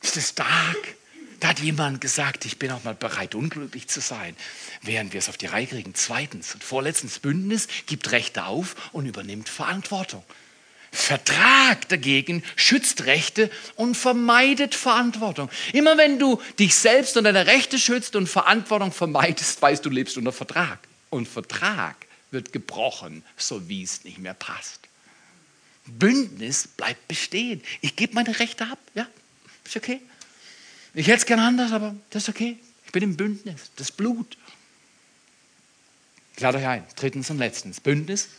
Ist 0.02 0.16
das 0.16 0.30
stark? 0.30 0.96
Da 1.40 1.50
hat 1.50 1.60
jemand 1.60 2.02
gesagt, 2.02 2.46
ich 2.46 2.60
bin 2.60 2.72
auch 2.72 2.84
mal 2.84 2.96
bereit, 2.96 3.34
unglücklich 3.34 3.88
zu 3.88 4.02
sein, 4.02 4.36
während 4.82 5.14
wir 5.14 5.20
es 5.20 5.30
auf 5.30 5.38
die 5.38 5.46
Reihe 5.46 5.68
kriegen. 5.68 5.96
Zweitens 5.96 6.54
und 6.54 6.64
vorletztens, 6.64 7.20
Bündnis 7.20 7.68
gibt 7.86 8.12
Rechte 8.12 8.46
auf 8.46 8.76
und 8.92 9.06
übernimmt 9.06 9.48
Verantwortung. 9.48 10.24
Vertrag 10.92 11.88
dagegen 11.90 12.44
schützt 12.56 13.06
Rechte 13.06 13.52
und 13.76 13.96
vermeidet 13.96 14.74
Verantwortung. 14.76 15.50
Immer 15.72 15.98
wenn 15.98 16.20
du 16.20 16.42
dich 16.58 16.76
selbst 16.76 17.16
und 17.16 17.26
deine 17.26 17.46
Rechte 17.46 17.78
schützt 17.78 18.16
und 18.16 18.28
Verantwortung 18.28 18.92
vermeidest, 18.92 19.62
weißt 19.62 19.86
du, 19.86 19.90
lebst 19.90 20.18
unter 20.18 20.34
Vertrag. 20.34 20.80
Und 21.10 21.28
Vertrag 21.28 21.96
wird 22.32 22.52
gebrochen, 22.54 23.24
so 23.38 23.70
wie 23.70 23.84
es 23.84 24.04
nicht 24.04 24.18
mehr 24.18 24.34
passt. 24.34 24.80
Bündnis 25.86 26.68
bleibt 26.68 27.08
bestehen. 27.08 27.62
Ich 27.82 27.96
gebe 27.96 28.14
meine 28.14 28.40
Rechte 28.40 28.66
ab. 28.66 28.80
Ja, 28.94 29.08
ist 29.66 29.78
okay. 29.78 30.02
Ich 30.94 31.08
hätte 31.08 31.18
es 31.18 31.26
gern 31.26 31.40
anders, 31.40 31.72
aber 31.72 31.96
das 32.10 32.24
ist 32.24 32.30
okay. 32.30 32.58
Ich 32.86 32.92
bin 32.92 33.04
im 33.04 33.18
Bündnis. 33.18 33.72
Das 33.76 33.92
Blut. 33.92 34.38
Ich 36.36 36.42
lade 36.42 36.58
euch 36.58 36.68
ein. 36.68 36.86
Drittens 36.96 37.30
und 37.30 37.38
letztens. 37.38 37.80
Bündnis 37.80 38.30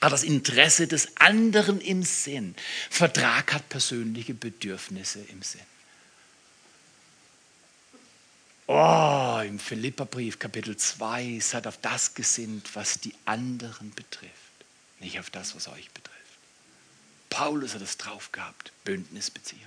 hat 0.00 0.12
das 0.12 0.24
Interesse 0.24 0.86
des 0.86 1.16
anderen 1.16 1.80
im 1.80 2.02
Sinn. 2.02 2.54
Vertrag 2.90 3.52
hat 3.52 3.68
persönliche 3.68 4.34
Bedürfnisse 4.34 5.20
im 5.30 5.42
Sinn. 5.42 5.60
Oh, 8.68 9.40
im 9.46 9.60
Philipperbrief 9.60 10.40
Kapitel 10.40 10.76
2 10.76 11.38
seid 11.40 11.68
auf 11.68 11.78
das 11.80 12.14
gesinnt, 12.14 12.74
was 12.74 12.98
die 12.98 13.14
anderen 13.24 13.92
betrifft, 13.94 14.32
nicht 14.98 15.20
auf 15.20 15.30
das, 15.30 15.54
was 15.54 15.68
euch 15.68 15.88
betrifft. 15.92 16.16
Paulus 17.30 17.74
hat 17.74 17.82
es 17.82 17.96
drauf 17.96 18.32
gehabt, 18.32 18.72
Bündnisbeziehung. 18.84 19.62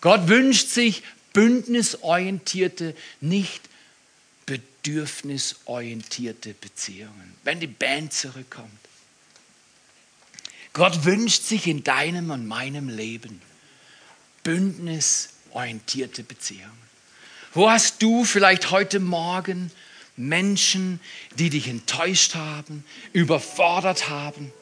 Gott 0.00 0.28
wünscht 0.28 0.68
sich 0.68 1.02
bündnisorientierte, 1.34 2.96
nicht 3.20 3.60
bedürfnisorientierte 4.46 6.54
Beziehungen. 6.54 7.34
Wenn 7.42 7.60
die 7.60 7.66
Band 7.66 8.14
zurückkommt. 8.14 8.70
Gott 10.72 11.04
wünscht 11.04 11.42
sich 11.42 11.66
in 11.66 11.84
deinem 11.84 12.30
und 12.30 12.46
meinem 12.46 12.88
Leben 12.88 13.42
bündnisorientierte 14.42 16.24
Beziehungen. 16.24 16.84
Wo 17.52 17.68
hast 17.70 18.02
du 18.02 18.24
vielleicht 18.24 18.70
heute 18.70 18.98
Morgen 18.98 19.70
Menschen, 20.16 21.00
die 21.38 21.50
dich 21.50 21.68
enttäuscht 21.68 22.34
haben, 22.34 22.84
überfordert 23.12 24.08
haben, 24.08 24.52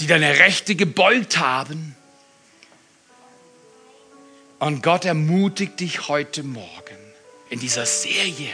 die 0.00 0.06
deine 0.06 0.38
Rechte 0.40 0.74
gebeugt 0.74 1.38
haben? 1.38 1.94
Und 4.58 4.82
Gott 4.82 5.04
ermutigt 5.04 5.78
dich 5.78 6.08
heute 6.08 6.42
Morgen 6.42 6.96
in 7.48 7.60
dieser 7.60 7.86
Serie. 7.86 8.52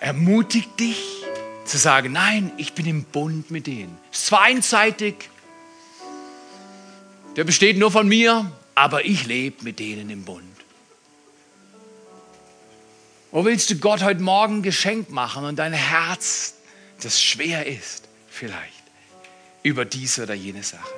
Ermutigt 0.00 0.80
dich 0.80 0.98
zu 1.64 1.78
sagen, 1.78 2.12
nein, 2.12 2.50
ich 2.56 2.72
bin 2.72 2.86
im 2.86 3.04
Bund 3.04 3.50
mit 3.50 3.68
denen. 3.68 3.96
Es 4.10 4.20
ist 4.20 4.26
zwar 4.26 4.42
einseitig, 4.42 5.30
der 7.36 7.44
besteht 7.44 7.78
nur 7.78 7.92
von 7.92 8.08
mir, 8.08 8.50
aber 8.74 9.04
ich 9.04 9.26
lebe 9.26 9.62
mit 9.62 9.78
denen 9.78 10.10
im 10.10 10.24
Bund. 10.24 10.44
Wo 13.30 13.44
willst 13.44 13.70
du 13.70 13.76
Gott 13.76 14.02
heute 14.02 14.20
Morgen 14.20 14.56
ein 14.56 14.62
Geschenk 14.62 15.10
machen 15.10 15.44
und 15.44 15.56
dein 15.60 15.72
Herz, 15.72 16.54
das 17.00 17.22
schwer 17.22 17.66
ist, 17.66 18.08
vielleicht, 18.28 18.82
über 19.62 19.84
diese 19.84 20.24
oder 20.24 20.34
jene 20.34 20.64
Sache, 20.64 20.92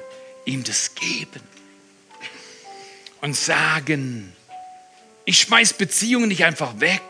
ihm 0.46 0.64
das 0.64 0.94
geben? 0.94 1.42
Und 3.22 3.34
sagen, 3.34 4.32
ich 5.24 5.38
schmeiß 5.38 5.74
Beziehungen 5.74 6.28
nicht 6.28 6.44
einfach 6.44 6.80
weg 6.80 7.02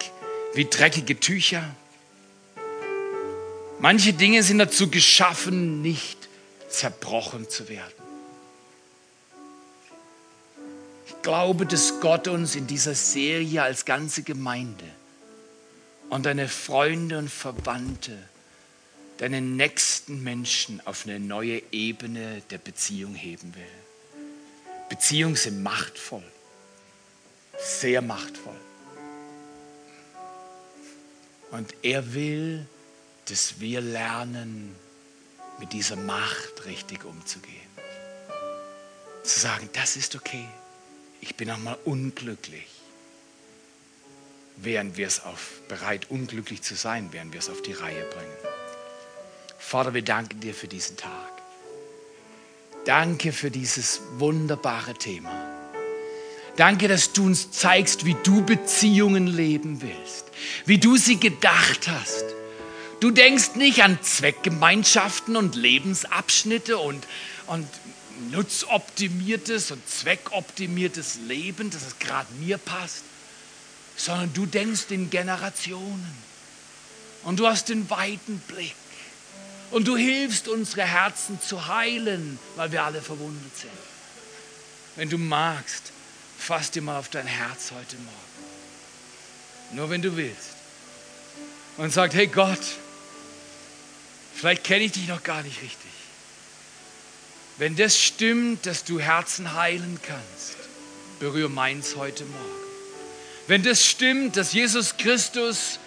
wie 0.54 0.66
dreckige 0.66 1.18
Tücher. 1.18 1.64
Manche 3.80 4.12
Dinge 4.12 4.42
sind 4.42 4.58
dazu 4.58 4.90
geschaffen, 4.90 5.82
nicht 5.82 6.28
zerbrochen 6.68 7.48
zu 7.48 7.68
werden. 7.68 7.92
Ich 11.06 11.22
glaube, 11.22 11.66
dass 11.66 11.98
Gott 12.00 12.28
uns 12.28 12.54
in 12.56 12.66
dieser 12.66 12.94
Serie 12.94 13.62
als 13.62 13.84
ganze 13.84 14.22
Gemeinde 14.22 14.84
und 16.10 16.26
deine 16.26 16.48
Freunde 16.48 17.18
und 17.18 17.30
Verwandte, 17.30 18.18
deine 19.16 19.40
nächsten 19.40 20.22
Menschen 20.22 20.82
auf 20.84 21.06
eine 21.06 21.18
neue 21.18 21.62
Ebene 21.72 22.42
der 22.50 22.58
Beziehung 22.58 23.14
heben 23.14 23.54
will. 23.54 23.81
Beziehungen 24.92 25.36
sind 25.36 25.62
machtvoll, 25.62 26.22
sehr 27.58 28.02
machtvoll. 28.02 28.60
Und 31.50 31.74
er 31.82 32.12
will, 32.12 32.66
dass 33.24 33.58
wir 33.58 33.80
lernen, 33.80 34.76
mit 35.58 35.72
dieser 35.72 35.96
Macht 35.96 36.66
richtig 36.66 37.06
umzugehen. 37.06 37.70
Zu 39.22 39.40
sagen, 39.40 39.70
das 39.72 39.96
ist 39.96 40.14
okay. 40.14 40.46
Ich 41.22 41.36
bin 41.36 41.50
auch 41.50 41.56
mal 41.56 41.78
unglücklich. 41.86 42.68
Während 44.58 44.98
wir 44.98 45.06
es 45.06 45.24
auf, 45.24 45.62
bereit, 45.68 46.10
unglücklich 46.10 46.60
zu 46.60 46.74
sein, 46.74 47.14
während 47.14 47.32
wir 47.32 47.40
es 47.40 47.48
auf 47.48 47.62
die 47.62 47.72
Reihe 47.72 48.04
bringen. 48.10 48.36
Vater, 49.58 49.94
wir 49.94 50.04
danken 50.04 50.40
dir 50.40 50.52
für 50.52 50.68
diesen 50.68 50.98
Tag. 50.98 51.31
Danke 52.84 53.32
für 53.32 53.52
dieses 53.52 54.00
wunderbare 54.18 54.94
Thema. 54.94 55.30
Danke, 56.56 56.88
dass 56.88 57.12
du 57.12 57.26
uns 57.26 57.52
zeigst, 57.52 58.04
wie 58.04 58.16
du 58.24 58.44
Beziehungen 58.44 59.28
leben 59.28 59.80
willst, 59.82 60.26
wie 60.66 60.78
du 60.78 60.96
sie 60.96 61.18
gedacht 61.18 61.88
hast. 61.88 62.24
Du 62.98 63.10
denkst 63.10 63.54
nicht 63.54 63.82
an 63.82 63.98
Zweckgemeinschaften 64.02 65.36
und 65.36 65.54
Lebensabschnitte 65.54 66.76
und, 66.76 67.06
und 67.46 67.68
nutzoptimiertes 68.32 69.70
und 69.70 69.88
zweckoptimiertes 69.88 71.20
Leben, 71.26 71.70
dass 71.70 71.86
es 71.86 71.98
gerade 72.00 72.32
mir 72.34 72.58
passt, 72.58 73.04
sondern 73.96 74.32
du 74.34 74.44
denkst 74.44 74.86
in 74.90 75.08
Generationen 75.08 76.14
und 77.22 77.38
du 77.38 77.46
hast 77.46 77.68
den 77.68 77.88
weiten 77.90 78.42
Blick. 78.48 78.74
Und 79.72 79.88
du 79.88 79.96
hilfst 79.96 80.48
unsere 80.48 80.82
Herzen 80.82 81.40
zu 81.40 81.66
heilen, 81.66 82.38
weil 82.56 82.72
wir 82.72 82.84
alle 82.84 83.00
verwundet 83.00 83.56
sind. 83.56 83.72
Wenn 84.96 85.08
du 85.08 85.16
magst, 85.16 85.92
fass 86.38 86.70
dir 86.70 86.82
mal 86.82 86.98
auf 86.98 87.08
dein 87.08 87.26
Herz 87.26 87.72
heute 87.74 87.96
Morgen. 87.96 89.76
Nur 89.76 89.88
wenn 89.88 90.02
du 90.02 90.14
willst. 90.16 90.56
Und 91.78 91.90
sag, 91.90 92.12
hey 92.12 92.26
Gott, 92.26 92.60
vielleicht 94.34 94.64
kenne 94.64 94.84
ich 94.84 94.92
dich 94.92 95.08
noch 95.08 95.22
gar 95.22 95.42
nicht 95.42 95.62
richtig. 95.62 95.90
Wenn 97.56 97.74
das 97.76 97.98
stimmt, 97.98 98.66
dass 98.66 98.84
du 98.84 99.00
Herzen 99.00 99.54
heilen 99.54 99.98
kannst, 100.02 100.56
berühre 101.18 101.48
meins 101.48 101.96
heute 101.96 102.24
Morgen. 102.24 102.62
Wenn 103.46 103.62
das 103.62 103.86
stimmt, 103.86 104.36
dass 104.36 104.52
Jesus 104.52 104.98
Christus 104.98 105.78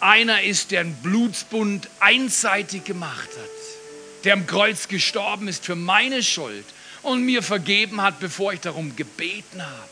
einer 0.00 0.42
ist, 0.42 0.70
der 0.70 0.80
einen 0.80 0.94
Blutsbund 0.96 1.88
einseitig 2.00 2.84
gemacht 2.84 3.28
hat, 3.28 4.24
der 4.24 4.34
am 4.34 4.46
Kreuz 4.46 4.88
gestorben 4.88 5.48
ist 5.48 5.64
für 5.64 5.76
meine 5.76 6.22
Schuld 6.22 6.64
und 7.02 7.22
mir 7.22 7.42
vergeben 7.42 8.00
hat, 8.00 8.20
bevor 8.20 8.52
ich 8.52 8.60
darum 8.60 8.96
gebeten 8.96 9.62
habe, 9.62 9.88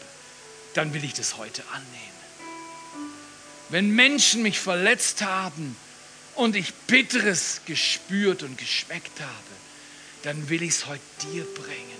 dann 0.75 0.93
will 0.95 1.05
ich 1.05 1.15
das 1.15 1.37
heute 1.37 1.63
annehmen. 1.73 2.17
Wenn 3.69 3.91
Menschen 3.91 4.43
mich 4.43 4.59
verletzt 4.59 5.23
haben 5.23 5.77
und 6.35 6.55
ich 6.55 6.73
Bitteres 6.87 7.63
gespürt 7.67 8.43
und 8.43 8.59
geschmeckt 8.59 9.21
habe, 9.21 9.33
dann 10.23 10.49
will 10.49 10.63
ich 10.63 10.71
es 10.71 10.87
heute 10.87 11.01
dir 11.23 11.45
bringen. 11.45 11.96